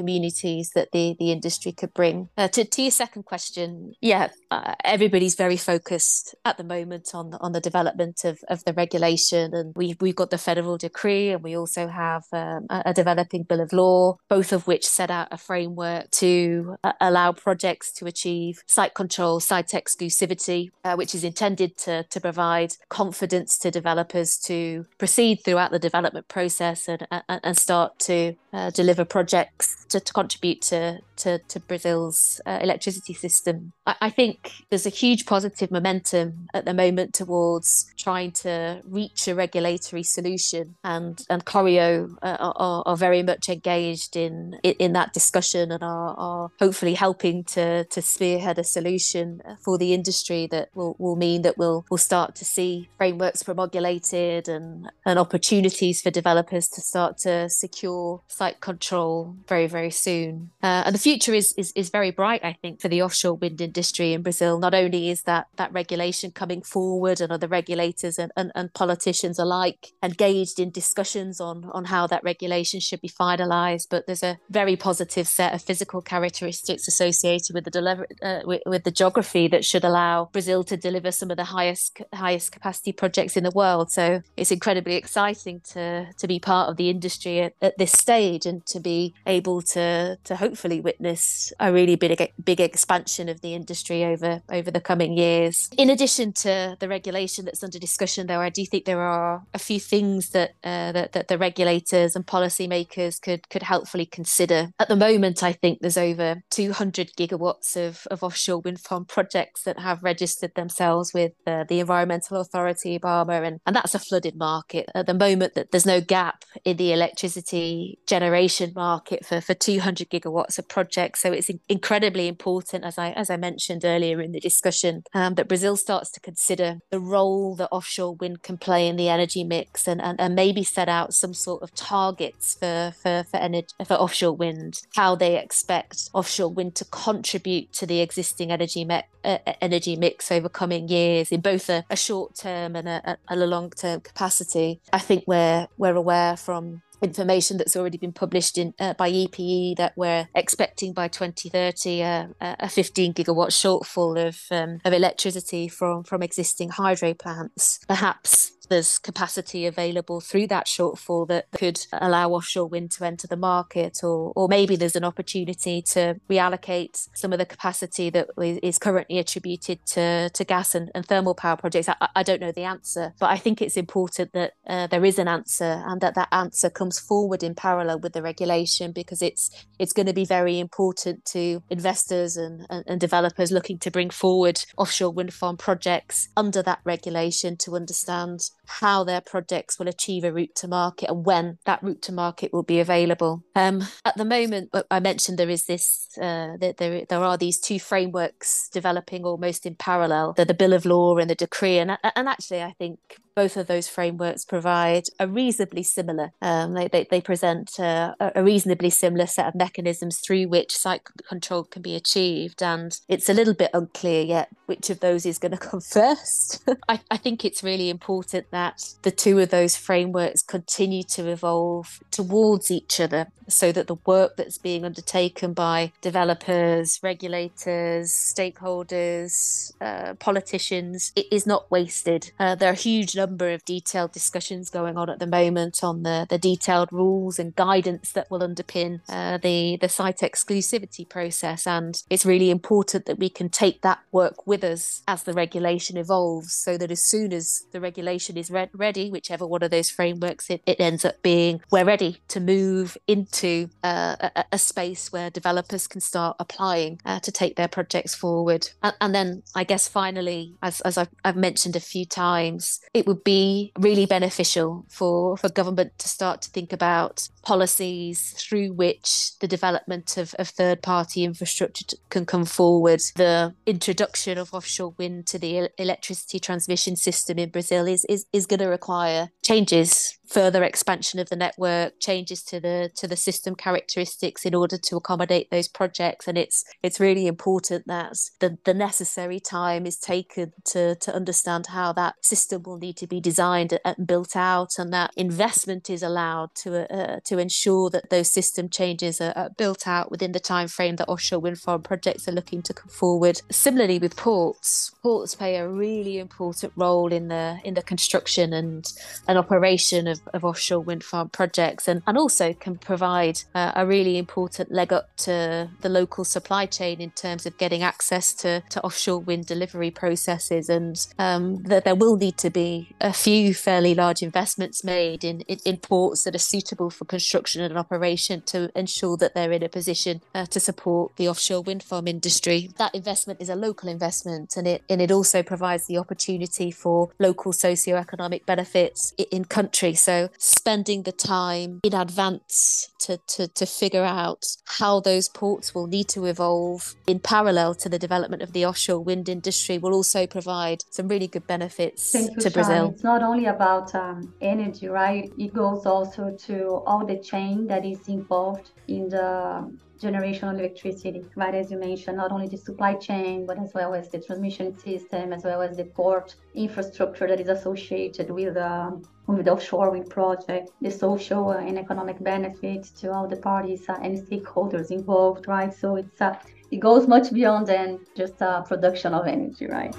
communities 0.40 0.70
that 0.74 0.92
the 0.92 1.16
the 1.18 1.32
industry 1.32 1.72
could 1.72 1.92
bring. 1.94 2.28
Uh, 2.36 2.48
to, 2.48 2.64
to 2.64 2.82
your 2.82 2.90
second 2.90 3.24
question, 3.24 3.92
yeah, 4.00 4.28
uh, 4.50 4.74
everybody's 4.84 5.34
very 5.34 5.56
focused 5.56 6.34
at 6.44 6.56
the 6.56 6.64
moment 6.64 7.10
on 7.14 7.34
on 7.40 7.52
the 7.52 7.60
development 7.60 8.24
of, 8.24 8.38
of 8.48 8.64
the 8.64 8.72
regulation, 8.72 9.54
and 9.54 9.74
we 9.76 9.96
we've 10.00 10.16
got 10.16 10.30
the 10.30 10.38
federal 10.38 10.76
decree, 10.76 11.30
and 11.30 11.42
we 11.42 11.56
also 11.56 11.88
have 11.88 12.24
um, 12.32 12.66
a, 12.70 12.82
a 12.86 12.94
developing 12.94 13.42
bill 13.44 13.60
of 13.60 13.72
law, 13.72 14.16
both 14.28 14.52
of 14.52 14.66
which 14.66 14.86
set 14.86 15.10
out 15.10 15.28
a 15.30 15.38
framework 15.38 16.10
to 16.10 16.76
uh, 16.84 16.92
allow 17.00 17.32
projects 17.32 17.92
to 17.92 18.06
achieve 18.06 18.62
site 18.66 18.94
control, 18.94 19.40
site 19.40 19.68
exclusivity, 19.68 20.70
uh, 20.84 20.94
which 20.94 21.14
is 21.14 21.24
intended 21.24 21.76
to 21.76 22.04
to 22.04 22.20
provide 22.20 22.72
confidence 22.88 23.58
to 23.58 23.70
developers 23.70 24.36
to 24.38 24.86
proceed 24.98 25.40
throughout 25.44 25.70
the 25.70 25.78
development 25.78 26.28
process 26.28 26.88
and, 26.88 27.06
and, 27.10 27.40
and 27.42 27.56
start 27.56 27.98
to 27.98 28.34
uh, 28.52 28.70
deliver 28.70 29.04
projects 29.04 29.84
to, 29.88 30.00
to 30.00 30.12
contribute 30.30 30.62
to, 30.62 31.00
to, 31.20 31.38
to 31.38 31.60
Brazil's 31.60 32.40
uh, 32.46 32.58
electricity 32.62 33.14
system. 33.14 33.72
I, 33.86 33.96
I, 34.02 34.10
think 34.10 34.52
there's 34.70 34.86
a 34.86 34.90
huge 34.90 35.26
positive 35.26 35.70
momentum 35.70 36.48
at 36.54 36.64
the 36.64 36.74
moment 36.74 37.14
towards 37.14 37.92
trying 37.96 38.32
to 38.32 38.80
reach 38.84 39.28
a 39.28 39.34
regulatory 39.34 40.02
solution, 40.02 40.76
and 40.82 41.22
and 41.28 41.44
Corio 41.44 42.16
uh, 42.22 42.36
are, 42.40 42.82
are, 42.86 42.96
very 42.96 43.22
much 43.22 43.48
engaged 43.48 44.16
in 44.16 44.58
in, 44.62 44.92
that 44.94 45.12
discussion 45.12 45.70
and 45.70 45.82
are, 45.82 46.14
are, 46.18 46.50
hopefully 46.58 46.94
helping 46.94 47.44
to 47.44 47.84
to 47.84 48.02
spearhead 48.02 48.58
a 48.58 48.64
solution 48.64 49.42
for 49.64 49.78
the 49.78 49.94
industry 49.94 50.46
that 50.50 50.68
will, 50.74 50.96
will 50.98 51.16
mean 51.16 51.42
that 51.42 51.58
we'll 51.58 51.84
we'll 51.90 51.98
start 51.98 52.34
to 52.36 52.44
see 52.44 52.88
frameworks 52.96 53.42
promulgated 53.42 54.48
and 54.48 54.90
and 55.04 55.18
opportunities 55.18 56.00
for 56.00 56.10
developers 56.10 56.68
to 56.68 56.80
start 56.80 57.18
to 57.18 57.48
secure 57.48 58.22
site 58.28 58.60
control 58.60 59.36
very 59.46 59.66
very 59.66 59.90
soon. 59.90 60.50
Uh, 60.62 60.82
and 60.86 60.94
the 60.94 60.98
future 61.10 61.34
is, 61.34 61.52
is 61.54 61.72
is 61.74 61.90
very 61.90 62.12
bright, 62.12 62.44
I 62.44 62.52
think, 62.62 62.80
for 62.80 62.88
the 62.88 63.02
offshore 63.02 63.34
wind 63.34 63.60
industry 63.60 64.12
in 64.12 64.22
Brazil. 64.22 64.60
Not 64.60 64.74
only 64.74 65.10
is 65.10 65.22
that 65.22 65.48
that 65.56 65.72
regulation 65.72 66.30
coming 66.30 66.62
forward, 66.62 67.20
and 67.20 67.32
other 67.32 67.48
regulators 67.48 68.16
and, 68.18 68.30
and, 68.36 68.52
and 68.54 68.72
politicians 68.72 69.38
alike 69.38 69.88
engaged 70.02 70.60
in 70.60 70.70
discussions 70.70 71.40
on 71.40 71.68
on 71.72 71.86
how 71.86 72.06
that 72.06 72.22
regulation 72.22 72.78
should 72.78 73.00
be 73.00 73.08
finalised, 73.08 73.88
but 73.90 74.06
there's 74.06 74.22
a 74.22 74.38
very 74.50 74.76
positive 74.76 75.26
set 75.26 75.52
of 75.52 75.62
physical 75.62 76.00
characteristics 76.00 76.86
associated 76.86 77.54
with 77.54 77.64
the 77.64 77.70
deliver 77.70 78.06
uh, 78.22 78.40
with, 78.44 78.62
with 78.66 78.84
the 78.84 78.92
geography 78.92 79.48
that 79.48 79.64
should 79.64 79.84
allow 79.84 80.28
Brazil 80.32 80.62
to 80.62 80.76
deliver 80.76 81.10
some 81.10 81.30
of 81.32 81.36
the 81.36 81.50
highest 81.56 82.00
highest 82.14 82.52
capacity 82.52 82.92
projects 82.92 83.36
in 83.36 83.42
the 83.42 83.56
world. 83.62 83.90
So 83.90 84.22
it's 84.36 84.52
incredibly 84.52 84.94
exciting 84.94 85.60
to 85.72 86.12
to 86.20 86.26
be 86.28 86.38
part 86.38 86.68
of 86.70 86.76
the 86.76 86.88
industry 86.88 87.40
at, 87.40 87.54
at 87.60 87.78
this 87.78 87.92
stage 87.92 88.46
and 88.46 88.64
to 88.66 88.78
be 88.78 89.12
able 89.26 89.60
to 89.74 90.16
to 90.22 90.36
hopefully 90.36 90.80
witness 91.00 91.52
a 91.58 91.72
really 91.72 91.96
big 91.96 92.32
big 92.44 92.60
expansion 92.60 93.28
of 93.28 93.40
the 93.40 93.54
industry 93.54 94.04
over 94.04 94.42
over 94.50 94.70
the 94.70 94.80
coming 94.80 95.16
years. 95.16 95.68
In 95.76 95.90
addition 95.90 96.32
to 96.44 96.76
the 96.78 96.88
regulation 96.88 97.44
that's 97.44 97.62
under 97.62 97.78
discussion, 97.78 98.26
though, 98.26 98.40
I 98.40 98.50
do 98.50 98.64
think 98.66 98.84
there 98.84 99.00
are 99.00 99.42
a 99.54 99.58
few 99.58 99.80
things 99.80 100.30
that 100.30 100.50
uh, 100.62 100.92
that, 100.92 101.12
that 101.12 101.28
the 101.28 101.38
regulators 101.38 102.14
and 102.16 102.26
policymakers 102.26 103.20
could 103.20 103.48
could 103.48 103.62
helpfully 103.62 104.06
consider. 104.06 104.70
At 104.78 104.88
the 104.88 104.96
moment, 104.96 105.42
I 105.42 105.52
think 105.52 105.80
there's 105.80 105.96
over 105.96 106.42
200 106.50 107.12
gigawatts 107.16 107.76
of, 107.76 108.06
of 108.10 108.22
offshore 108.22 108.60
wind 108.60 108.80
farm 108.80 109.04
projects 109.04 109.62
that 109.62 109.78
have 109.78 110.02
registered 110.02 110.54
themselves 110.54 111.12
with 111.14 111.32
uh, 111.46 111.64
the 111.64 111.80
Environmental 111.80 112.40
Authority, 112.40 112.98
IBAMA, 112.98 113.46
and, 113.46 113.60
and 113.66 113.76
that's 113.76 113.94
a 113.94 113.98
flooded 113.98 114.36
market. 114.36 114.86
At 114.94 115.06
the 115.06 115.14
moment, 115.14 115.54
that 115.54 115.70
there's 115.70 115.86
no 115.86 116.00
gap 116.00 116.44
in 116.64 116.76
the 116.76 116.92
electricity 116.92 117.98
generation 118.06 118.72
market 118.74 119.24
for, 119.24 119.40
for 119.40 119.54
200 119.54 120.10
gigawatts 120.10 120.58
of 120.58 120.68
projects. 120.68 120.89
So 121.16 121.32
it's 121.32 121.50
incredibly 121.68 122.28
important, 122.28 122.84
as 122.84 122.98
I 122.98 123.10
as 123.10 123.30
I 123.30 123.36
mentioned 123.36 123.84
earlier 123.84 124.20
in 124.20 124.32
the 124.32 124.40
discussion, 124.40 125.02
um, 125.14 125.34
that 125.34 125.48
Brazil 125.48 125.76
starts 125.76 126.10
to 126.12 126.20
consider 126.20 126.80
the 126.90 127.00
role 127.00 127.54
that 127.56 127.68
offshore 127.70 128.14
wind 128.14 128.42
can 128.42 128.58
play 128.58 128.86
in 128.88 128.96
the 128.96 129.08
energy 129.08 129.44
mix 129.44 129.86
and, 129.86 130.00
and, 130.00 130.20
and 130.20 130.34
maybe 130.34 130.62
set 130.62 130.88
out 130.88 131.14
some 131.14 131.34
sort 131.34 131.62
of 131.62 131.74
targets 131.74 132.54
for, 132.54 132.92
for, 133.02 133.24
for, 133.30 133.36
energy, 133.36 133.68
for 133.86 133.94
offshore 133.94 134.34
wind, 134.34 134.82
how 134.94 135.14
they 135.14 135.38
expect 135.38 136.10
offshore 136.12 136.52
wind 136.52 136.74
to 136.76 136.84
contribute 136.86 137.72
to 137.72 137.86
the 137.86 138.00
existing 138.00 138.50
energy, 138.50 138.86
uh, 138.90 139.38
energy 139.60 139.96
mix 139.96 140.30
over 140.30 140.48
coming 140.48 140.88
years 140.88 141.32
in 141.32 141.40
both 141.40 141.68
a, 141.68 141.84
a 141.90 141.96
short 141.96 142.34
term 142.34 142.76
and 142.76 142.88
a, 142.88 143.18
a, 143.28 143.34
a 143.34 143.46
long 143.46 143.70
term 143.70 144.00
capacity. 144.00 144.80
I 144.92 144.98
think 144.98 145.24
we're, 145.26 145.68
we're 145.76 145.96
aware 145.96 146.36
from 146.36 146.82
information 147.02 147.56
that's 147.56 147.76
already 147.76 147.98
been 147.98 148.12
published 148.12 148.58
in 148.58 148.74
uh, 148.78 148.94
by 148.94 149.10
EPE 149.10 149.76
that 149.76 149.92
we're 149.96 150.28
expecting 150.34 150.92
by 150.92 151.08
2030 151.08 152.02
uh, 152.02 152.26
a 152.40 152.68
15 152.68 153.14
gigawatt 153.14 153.50
shortfall 153.50 154.28
of 154.28 154.40
um, 154.50 154.80
of 154.84 154.92
electricity 154.92 155.68
from 155.68 156.04
from 156.04 156.22
existing 156.22 156.70
hydro 156.70 157.14
plants. 157.14 157.80
Perhaps 157.88 158.52
there's 158.70 158.98
capacity 158.98 159.66
available 159.66 160.20
through 160.20 160.46
that 160.46 160.66
shortfall 160.66 161.28
that 161.28 161.46
could 161.52 161.86
allow 161.92 162.30
offshore 162.30 162.66
wind 162.66 162.90
to 162.92 163.04
enter 163.04 163.26
the 163.26 163.36
market, 163.36 163.98
or, 164.02 164.32
or 164.34 164.48
maybe 164.48 164.76
there's 164.76 164.96
an 164.96 165.04
opportunity 165.04 165.82
to 165.82 166.18
reallocate 166.30 167.08
some 167.14 167.32
of 167.32 167.38
the 167.38 167.44
capacity 167.44 168.08
that 168.10 168.28
is 168.38 168.78
currently 168.78 169.18
attributed 169.18 169.84
to, 169.84 170.30
to 170.30 170.44
gas 170.44 170.74
and, 170.74 170.90
and 170.94 171.04
thermal 171.04 171.34
power 171.34 171.56
projects. 171.56 171.88
I, 171.88 172.08
I, 172.16 172.22
don't 172.22 172.40
know 172.40 172.52
the 172.52 172.62
answer, 172.62 173.12
but 173.18 173.30
I 173.30 173.36
think 173.36 173.60
it's 173.60 173.76
important 173.76 174.32
that 174.32 174.52
uh, 174.66 174.86
there 174.86 175.04
is 175.04 175.18
an 175.18 175.28
answer 175.28 175.82
and 175.86 176.00
that 176.00 176.14
that 176.14 176.28
answer 176.32 176.70
comes 176.70 176.98
forward 176.98 177.42
in 177.42 177.54
parallel 177.54 177.98
with 177.98 178.12
the 178.12 178.22
regulation 178.22 178.92
because 178.92 179.20
it's 179.20 179.50
it's 179.78 179.92
going 179.92 180.06
to 180.06 180.12
be 180.12 180.24
very 180.24 180.60
important 180.60 181.24
to 181.24 181.62
investors 181.68 182.36
and, 182.36 182.66
and, 182.70 182.84
and 182.86 183.00
developers 183.00 183.50
looking 183.50 183.78
to 183.78 183.90
bring 183.90 184.10
forward 184.10 184.62
offshore 184.78 185.10
wind 185.10 185.34
farm 185.34 185.56
projects 185.56 186.28
under 186.36 186.62
that 186.62 186.80
regulation 186.84 187.56
to 187.56 187.74
understand 187.74 188.50
how 188.78 189.04
their 189.04 189.20
projects 189.20 189.78
will 189.78 189.88
achieve 189.88 190.24
a 190.24 190.32
route 190.32 190.54
to 190.54 190.68
market 190.68 191.10
and 191.10 191.26
when 191.26 191.58
that 191.66 191.82
route 191.82 192.02
to 192.02 192.12
market 192.12 192.52
will 192.52 192.62
be 192.62 192.80
available. 192.80 193.42
Um, 193.54 193.82
at 194.04 194.16
the 194.16 194.24
moment, 194.24 194.70
I 194.90 195.00
mentioned 195.00 195.38
there 195.38 195.50
is 195.50 195.66
this 195.66 196.08
uh, 196.16 196.56
that 196.60 196.76
there 196.78 197.04
there 197.08 197.24
are 197.24 197.36
these 197.36 197.58
two 197.58 197.80
frameworks 197.80 198.68
developing 198.72 199.24
almost 199.24 199.66
in 199.66 199.74
parallel: 199.74 200.34
the, 200.36 200.44
the 200.44 200.54
Bill 200.54 200.72
of 200.72 200.84
Law 200.84 201.18
and 201.18 201.28
the 201.28 201.34
decree. 201.34 201.78
And 201.78 201.98
and 202.02 202.28
actually, 202.28 202.62
I 202.62 202.72
think 202.78 202.98
both 203.34 203.56
of 203.56 203.66
those 203.66 203.88
frameworks 203.88 204.44
provide 204.44 205.04
a 205.18 205.26
reasonably 205.26 205.82
similar. 205.82 206.30
Um, 206.42 206.74
they, 206.74 206.88
they, 206.88 207.06
they 207.10 207.20
present 207.20 207.78
uh, 207.80 208.14
a 208.20 208.42
reasonably 208.42 208.90
similar 208.90 209.26
set 209.26 209.46
of 209.46 209.54
mechanisms 209.54 210.18
through 210.18 210.48
which 210.48 210.76
site 210.76 211.02
control 211.28 211.64
can 211.64 211.82
be 211.82 211.94
achieved, 211.94 212.62
and 212.62 212.92
it's 213.08 213.28
a 213.28 213.34
little 213.34 213.54
bit 213.54 213.70
unclear 213.72 214.22
yet 214.22 214.48
which 214.66 214.90
of 214.90 215.00
those 215.00 215.24
is 215.26 215.38
going 215.38 215.52
to 215.56 215.58
come 215.58 215.80
first. 215.80 216.68
I, 216.88 217.00
I 217.10 217.16
think 217.16 217.44
it's 217.44 217.62
really 217.62 217.88
important 217.88 218.46
that 218.50 218.59
the 219.02 219.10
two 219.10 219.38
of 219.38 219.50
those 219.50 219.76
frameworks 219.76 220.42
continue 220.42 221.02
to 221.04 221.28
evolve 221.28 222.00
towards 222.10 222.70
each 222.70 223.00
other 223.00 223.26
so 223.48 223.72
that 223.72 223.86
the 223.86 223.96
work 224.06 224.36
that's 224.36 224.58
being 224.58 224.84
undertaken 224.84 225.52
by 225.52 225.92
developers, 226.00 227.00
regulators, 227.02 228.10
stakeholders, 228.12 229.72
uh, 229.80 230.14
politicians 230.14 231.12
is 231.30 231.46
not 231.46 231.70
wasted. 231.70 232.30
Uh, 232.38 232.54
there 232.54 232.70
are 232.70 232.72
a 232.72 232.76
huge 232.76 233.16
number 233.16 233.50
of 233.50 233.64
detailed 233.64 234.12
discussions 234.12 234.70
going 234.70 234.96
on 234.96 235.10
at 235.10 235.18
the 235.18 235.26
moment 235.26 235.82
on 235.82 236.02
the, 236.02 236.26
the 236.30 236.38
detailed 236.38 236.92
rules 236.92 237.38
and 237.38 237.56
guidance 237.56 238.12
that 238.12 238.30
will 238.30 238.40
underpin 238.40 239.00
uh, 239.08 239.38
the, 239.38 239.76
the 239.80 239.88
site 239.88 240.18
exclusivity 240.18 241.08
process. 241.08 241.66
And 241.66 242.02
it's 242.08 242.26
really 242.26 242.50
important 242.50 243.06
that 243.06 243.18
we 243.18 243.28
can 243.28 243.48
take 243.48 243.82
that 243.82 244.00
work 244.12 244.46
with 244.46 244.64
us 244.64 245.02
as 245.08 245.24
the 245.24 245.32
regulation 245.32 245.96
evolves 245.96 246.52
so 246.52 246.76
that 246.78 246.90
as 246.90 247.04
soon 247.04 247.32
as 247.32 247.64
the 247.72 247.80
regulation 247.80 248.36
is 248.36 248.49
re- 248.50 248.68
ready, 248.72 249.10
whichever 249.10 249.46
one 249.46 249.62
of 249.62 249.70
those 249.70 249.90
frameworks 249.90 250.50
it, 250.50 250.62
it 250.66 250.80
ends 250.80 251.04
up 251.04 251.22
being, 251.22 251.60
we're 251.70 251.84
ready 251.84 252.20
to 252.28 252.40
move 252.40 252.96
into 253.06 253.68
uh, 253.82 254.16
a, 254.20 254.44
a, 254.52 254.58
space 254.58 255.12
where 255.12 255.30
developers 255.30 255.86
can 255.86 256.00
start 256.00 256.36
applying 256.38 257.00
uh, 257.04 257.18
to 257.20 257.32
take 257.32 257.56
their 257.56 257.68
projects 257.68 258.14
forward. 258.14 258.68
And, 258.82 258.94
and 259.00 259.14
then, 259.14 259.42
I 259.54 259.64
guess, 259.64 259.88
finally, 259.88 260.56
as, 260.62 260.80
as 260.82 260.98
I've, 260.98 261.08
I've, 261.24 261.36
mentioned 261.36 261.76
a 261.76 261.80
few 261.80 262.04
times, 262.04 262.80
it 262.92 263.06
would 263.06 263.24
be 263.24 263.72
really 263.78 264.06
beneficial 264.06 264.84
for, 264.88 265.36
for 265.36 265.48
government 265.48 265.98
to 265.98 266.08
start 266.08 266.42
to 266.42 266.50
think 266.50 266.72
about 266.72 267.28
policies 267.42 268.34
through 268.36 268.72
which 268.72 269.38
the 269.40 269.48
development 269.48 270.16
of, 270.16 270.34
of 270.38 270.48
third 270.48 270.82
party 270.82 271.24
infrastructure 271.24 271.96
can 272.10 272.26
come 272.26 272.44
forward. 272.44 273.00
The 273.16 273.54
introduction 273.66 274.38
of 274.38 274.52
offshore 274.52 274.94
wind 274.98 275.26
to 275.28 275.38
the 275.38 275.70
electricity 275.78 276.38
transmission 276.38 276.96
system 276.96 277.38
in 277.38 277.50
Brazil 277.50 277.86
is, 277.86 278.04
is, 278.06 278.26
is 278.32 278.39
going 278.46 278.60
to 278.60 278.66
require 278.66 279.30
changes 279.42 280.18
further 280.30 280.62
expansion 280.62 281.18
of 281.18 281.28
the 281.28 281.36
network, 281.36 281.98
changes 282.00 282.42
to 282.44 282.60
the 282.60 282.90
to 282.94 283.06
the 283.06 283.16
system 283.16 283.54
characteristics 283.54 284.44
in 284.44 284.54
order 284.54 284.78
to 284.78 284.96
accommodate 284.96 285.50
those 285.50 285.68
projects. 285.68 286.28
And 286.28 286.38
it's 286.38 286.64
it's 286.82 287.00
really 287.00 287.26
important 287.26 287.86
that 287.88 288.16
the, 288.38 288.56
the 288.64 288.74
necessary 288.74 289.40
time 289.40 289.86
is 289.86 289.98
taken 289.98 290.52
to 290.66 290.94
to 290.94 291.14
understand 291.14 291.68
how 291.68 291.92
that 291.94 292.14
system 292.24 292.62
will 292.62 292.78
need 292.78 292.96
to 292.98 293.06
be 293.06 293.20
designed 293.20 293.78
and 293.84 294.06
built 294.06 294.36
out, 294.36 294.78
and 294.78 294.92
that 294.92 295.10
investment 295.16 295.90
is 295.90 296.02
allowed 296.02 296.54
to 296.56 296.68
uh, 296.92 297.20
to 297.24 297.38
ensure 297.38 297.90
that 297.90 298.10
those 298.10 298.30
system 298.30 298.68
changes 298.68 299.20
are, 299.20 299.32
are 299.36 299.50
built 299.50 299.86
out 299.86 300.10
within 300.10 300.32
the 300.32 300.40
time 300.40 300.68
frame 300.68 300.96
that 300.96 301.08
offshore 301.08 301.40
wind 301.40 301.58
farm 301.58 301.82
projects 301.82 302.28
are 302.28 302.32
looking 302.32 302.62
to 302.62 302.72
come 302.72 302.88
forward. 302.88 303.42
Similarly 303.50 303.98
with 303.98 304.16
ports, 304.16 304.94
ports 305.02 305.34
play 305.34 305.56
a 305.56 305.68
really 305.68 306.18
important 306.18 306.72
role 306.76 307.12
in 307.12 307.28
the 307.28 307.58
in 307.64 307.74
the 307.74 307.82
construction 307.82 308.52
and 308.52 308.92
and 309.26 309.36
operation 309.36 310.06
of 310.06 310.19
of, 310.32 310.44
offshore 310.44 310.80
wind 310.80 311.04
farm 311.04 311.28
projects 311.28 311.86
and, 311.86 312.02
and 312.06 312.18
also 312.18 312.52
can 312.52 312.76
provide 312.76 313.40
uh, 313.54 313.72
a 313.76 313.86
really 313.86 314.18
important 314.18 314.72
leg 314.72 314.92
up 314.92 315.14
to 315.16 315.70
the 315.80 315.88
local 315.88 316.24
supply 316.24 316.66
chain 316.66 317.00
in 317.00 317.10
terms 317.10 317.46
of 317.46 317.56
getting 317.58 317.82
access 317.82 318.34
to, 318.34 318.62
to 318.70 318.82
offshore 318.82 319.18
wind 319.18 319.46
delivery 319.46 319.90
processes. 319.90 320.68
And 320.68 320.96
um, 321.18 321.62
that 321.64 321.84
there 321.84 321.94
will 321.94 322.16
need 322.16 322.36
to 322.38 322.50
be 322.50 322.94
a 323.00 323.12
few 323.12 323.54
fairly 323.54 323.94
large 323.94 324.22
investments 324.22 324.82
made 324.82 325.24
in, 325.24 325.42
in, 325.42 325.58
in, 325.64 325.76
ports 325.76 326.24
that 326.24 326.34
are 326.34 326.38
suitable 326.38 326.90
for 326.90 327.04
construction 327.04 327.62
and 327.62 327.78
operation 327.78 328.42
to 328.46 328.70
ensure 328.74 329.16
that 329.18 329.34
they're 329.34 329.52
in 329.52 329.62
a 329.62 329.68
position 329.68 330.20
uh, 330.34 330.46
to 330.46 330.60
support 330.60 331.16
the 331.16 331.28
offshore 331.28 331.62
wind 331.62 331.82
farm 331.82 332.06
industry. 332.08 332.70
That 332.78 332.94
investment 332.94 333.40
is 333.40 333.48
a 333.48 333.56
local 333.56 333.88
investment 333.88 334.56
and 334.56 334.66
it, 334.66 334.82
and 334.88 335.00
it 335.00 335.10
also 335.10 335.42
provides 335.42 335.86
the 335.86 335.98
opportunity 335.98 336.70
for 336.70 337.10
local 337.18 337.52
socio-economic 337.52 338.46
benefits 338.46 339.12
in 339.30 339.44
country. 339.44 339.94
So 339.94 340.09
so 340.10 340.28
spending 340.38 341.04
the 341.04 341.12
time 341.12 341.80
in 341.84 341.94
advance 341.94 342.90
to, 342.98 343.16
to, 343.28 343.46
to 343.46 343.64
figure 343.64 344.02
out 344.02 344.44
how 344.78 344.98
those 344.98 345.28
ports 345.28 345.72
will 345.72 345.86
need 345.86 346.08
to 346.08 346.24
evolve 346.24 346.96
in 347.06 347.20
parallel 347.20 347.76
to 347.76 347.88
the 347.88 347.98
development 347.98 348.42
of 348.42 348.52
the 348.52 348.66
offshore 348.66 348.98
wind 348.98 349.28
industry 349.28 349.78
will 349.78 349.94
also 349.94 350.26
provide 350.26 350.82
some 350.90 351.06
really 351.06 351.28
good 351.28 351.46
benefits 351.46 352.10
Thank 352.10 352.32
you, 352.32 352.42
to 352.42 352.50
Brazil. 352.50 352.90
It's 352.92 353.04
not 353.04 353.22
only 353.22 353.46
about 353.46 353.94
um, 353.94 354.34
energy, 354.40 354.88
right? 354.88 355.32
It 355.38 355.54
goes 355.54 355.86
also 355.86 356.36
to 356.46 356.82
all 356.88 357.06
the 357.06 357.18
chain 357.18 357.68
that 357.68 357.84
is 357.84 358.08
involved 358.08 358.70
in 358.88 359.08
the 359.10 359.70
generation 360.00 360.48
of 360.48 360.58
electricity, 360.58 361.24
right? 361.36 361.54
As 361.54 361.70
you 361.70 361.78
mentioned, 361.78 362.16
not 362.16 362.32
only 362.32 362.48
the 362.48 362.56
supply 362.56 362.94
chain, 362.94 363.46
but 363.46 363.58
as 363.58 363.72
well 363.74 363.94
as 363.94 364.08
the 364.08 364.18
transmission 364.18 364.76
system, 364.78 365.32
as 365.32 365.44
well 365.44 365.60
as 365.62 365.76
the 365.76 365.84
port 365.84 366.34
infrastructure 366.54 367.26
that 367.28 367.40
is 367.40 367.48
associated 367.48 368.30
with 368.30 368.56
um, 368.56 369.02
with 369.26 369.44
the 369.44 369.52
offshore 369.52 369.90
wind 369.90 370.08
project, 370.10 370.70
the 370.80 370.90
social 370.90 371.50
and 371.52 371.78
economic 371.78 372.18
benefits 372.22 372.90
to 372.90 373.12
all 373.12 373.28
the 373.28 373.36
parties 373.36 373.88
uh, 373.88 373.96
and 374.02 374.18
stakeholders 374.18 374.90
involved, 374.90 375.46
right? 375.46 375.72
So 375.72 375.96
it's 375.96 376.20
uh, 376.20 376.36
it 376.70 376.80
goes 376.80 377.06
much 377.06 377.32
beyond 377.32 377.66
than 377.66 378.00
just 378.16 378.40
uh, 378.40 378.62
production 378.62 379.14
of 379.14 379.26
energy, 379.26 379.66
right? 379.66 379.94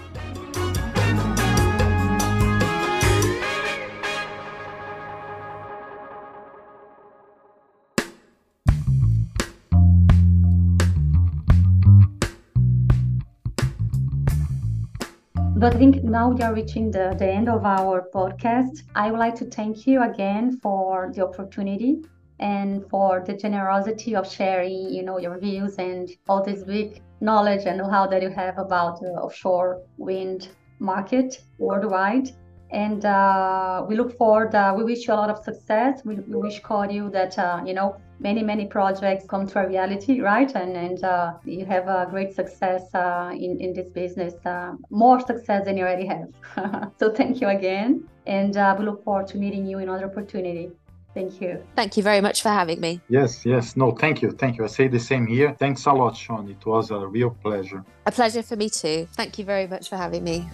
But 15.62 15.76
I 15.76 15.78
think 15.78 16.04
now 16.04 16.32
we 16.32 16.42
are 16.42 16.56
reaching 16.56 16.90
the, 16.90 17.16
the 17.20 17.28
end 17.28 17.48
of 17.48 17.64
our 17.66 18.10
podcast. 18.12 18.82
I 18.96 19.12
would 19.12 19.20
like 19.20 19.36
to 19.36 19.46
thank 19.46 19.86
you 19.86 20.02
again 20.02 20.58
for 20.58 21.12
the 21.14 21.24
opportunity 21.24 22.02
and 22.40 22.84
for 22.90 23.24
the 23.24 23.34
generosity 23.34 24.16
of 24.16 24.28
sharing, 24.28 24.90
you 24.90 25.04
know, 25.04 25.20
your 25.20 25.38
views 25.38 25.76
and 25.78 26.10
all 26.28 26.44
this 26.44 26.64
big 26.64 27.04
knowledge 27.20 27.68
and 27.68 27.78
know-how 27.78 28.08
that 28.08 28.24
you 28.24 28.32
have 28.32 28.58
about 28.58 29.02
the 29.02 29.10
offshore 29.10 29.84
wind 30.00 30.50
market 30.80 31.44
worldwide. 31.60 32.32
And 32.72 33.06
uh, 33.06 33.86
we 33.88 33.96
look 33.96 34.18
forward. 34.18 34.56
Uh, 34.56 34.74
we 34.76 34.84
wish 34.84 35.08
you 35.08 35.14
a 35.14 35.20
lot 35.24 35.30
of 35.30 35.44
success. 35.44 36.02
We, 36.04 36.16
we 36.16 36.38
wish 36.38 36.60
you 36.90 37.12
that 37.12 37.38
uh, 37.38 37.62
you 37.64 37.76
know 37.76 37.98
many 38.22 38.44
many 38.44 38.66
projects 38.66 39.26
come 39.28 39.48
to 39.48 39.60
a 39.60 39.68
reality, 39.68 40.22
right? 40.22 40.52
And 40.56 40.78
and 40.78 41.04
uh, 41.04 41.34
you 41.44 41.66
have 41.66 41.88
a 41.88 42.08
great 42.10 42.34
success 42.34 42.84
uh, 42.94 43.32
in 43.34 43.60
in 43.60 43.74
this 43.74 43.90
business, 43.90 44.34
uh, 44.46 44.74
more 44.90 45.20
success 45.20 45.66
than 45.66 45.78
you 45.78 45.84
already 45.84 46.08
have. 46.08 46.92
so 47.00 47.12
thank 47.12 47.42
you 47.42 47.48
again, 47.48 48.08
and 48.28 48.56
we 48.78 48.86
look 48.86 49.04
forward 49.04 49.28
to 49.28 49.38
meeting 49.38 49.66
you 49.66 49.80
in 49.80 49.90
other 49.90 50.06
opportunity. 50.06 50.72
Thank 51.14 51.42
you. 51.42 51.62
Thank 51.76 51.98
you 51.98 52.04
very 52.04 52.22
much 52.22 52.42
for 52.42 52.50
having 52.50 52.80
me. 52.80 53.02
Yes, 53.10 53.46
yes. 53.46 53.76
No, 53.76 53.92
thank 53.92 54.22
you. 54.22 54.32
Thank 54.32 54.58
you. 54.58 54.64
I 54.64 54.68
say 54.68 54.88
the 54.88 55.00
same 55.00 55.28
here. 55.28 55.54
Thanks 55.60 55.86
a 55.86 55.92
lot, 55.92 56.14
Sharn. 56.14 56.50
It 56.50 56.66
was 56.66 56.90
a 56.92 57.06
real 57.06 57.32
pleasure. 57.32 57.84
A 58.06 58.12
pleasure 58.12 58.44
for 58.44 58.56
me 58.56 58.70
too. 58.70 59.08
Thank 59.14 59.38
you 59.38 59.44
very 59.44 59.68
much 59.68 59.90
for 59.90 59.98
having 59.98 60.24
me. 60.24 60.48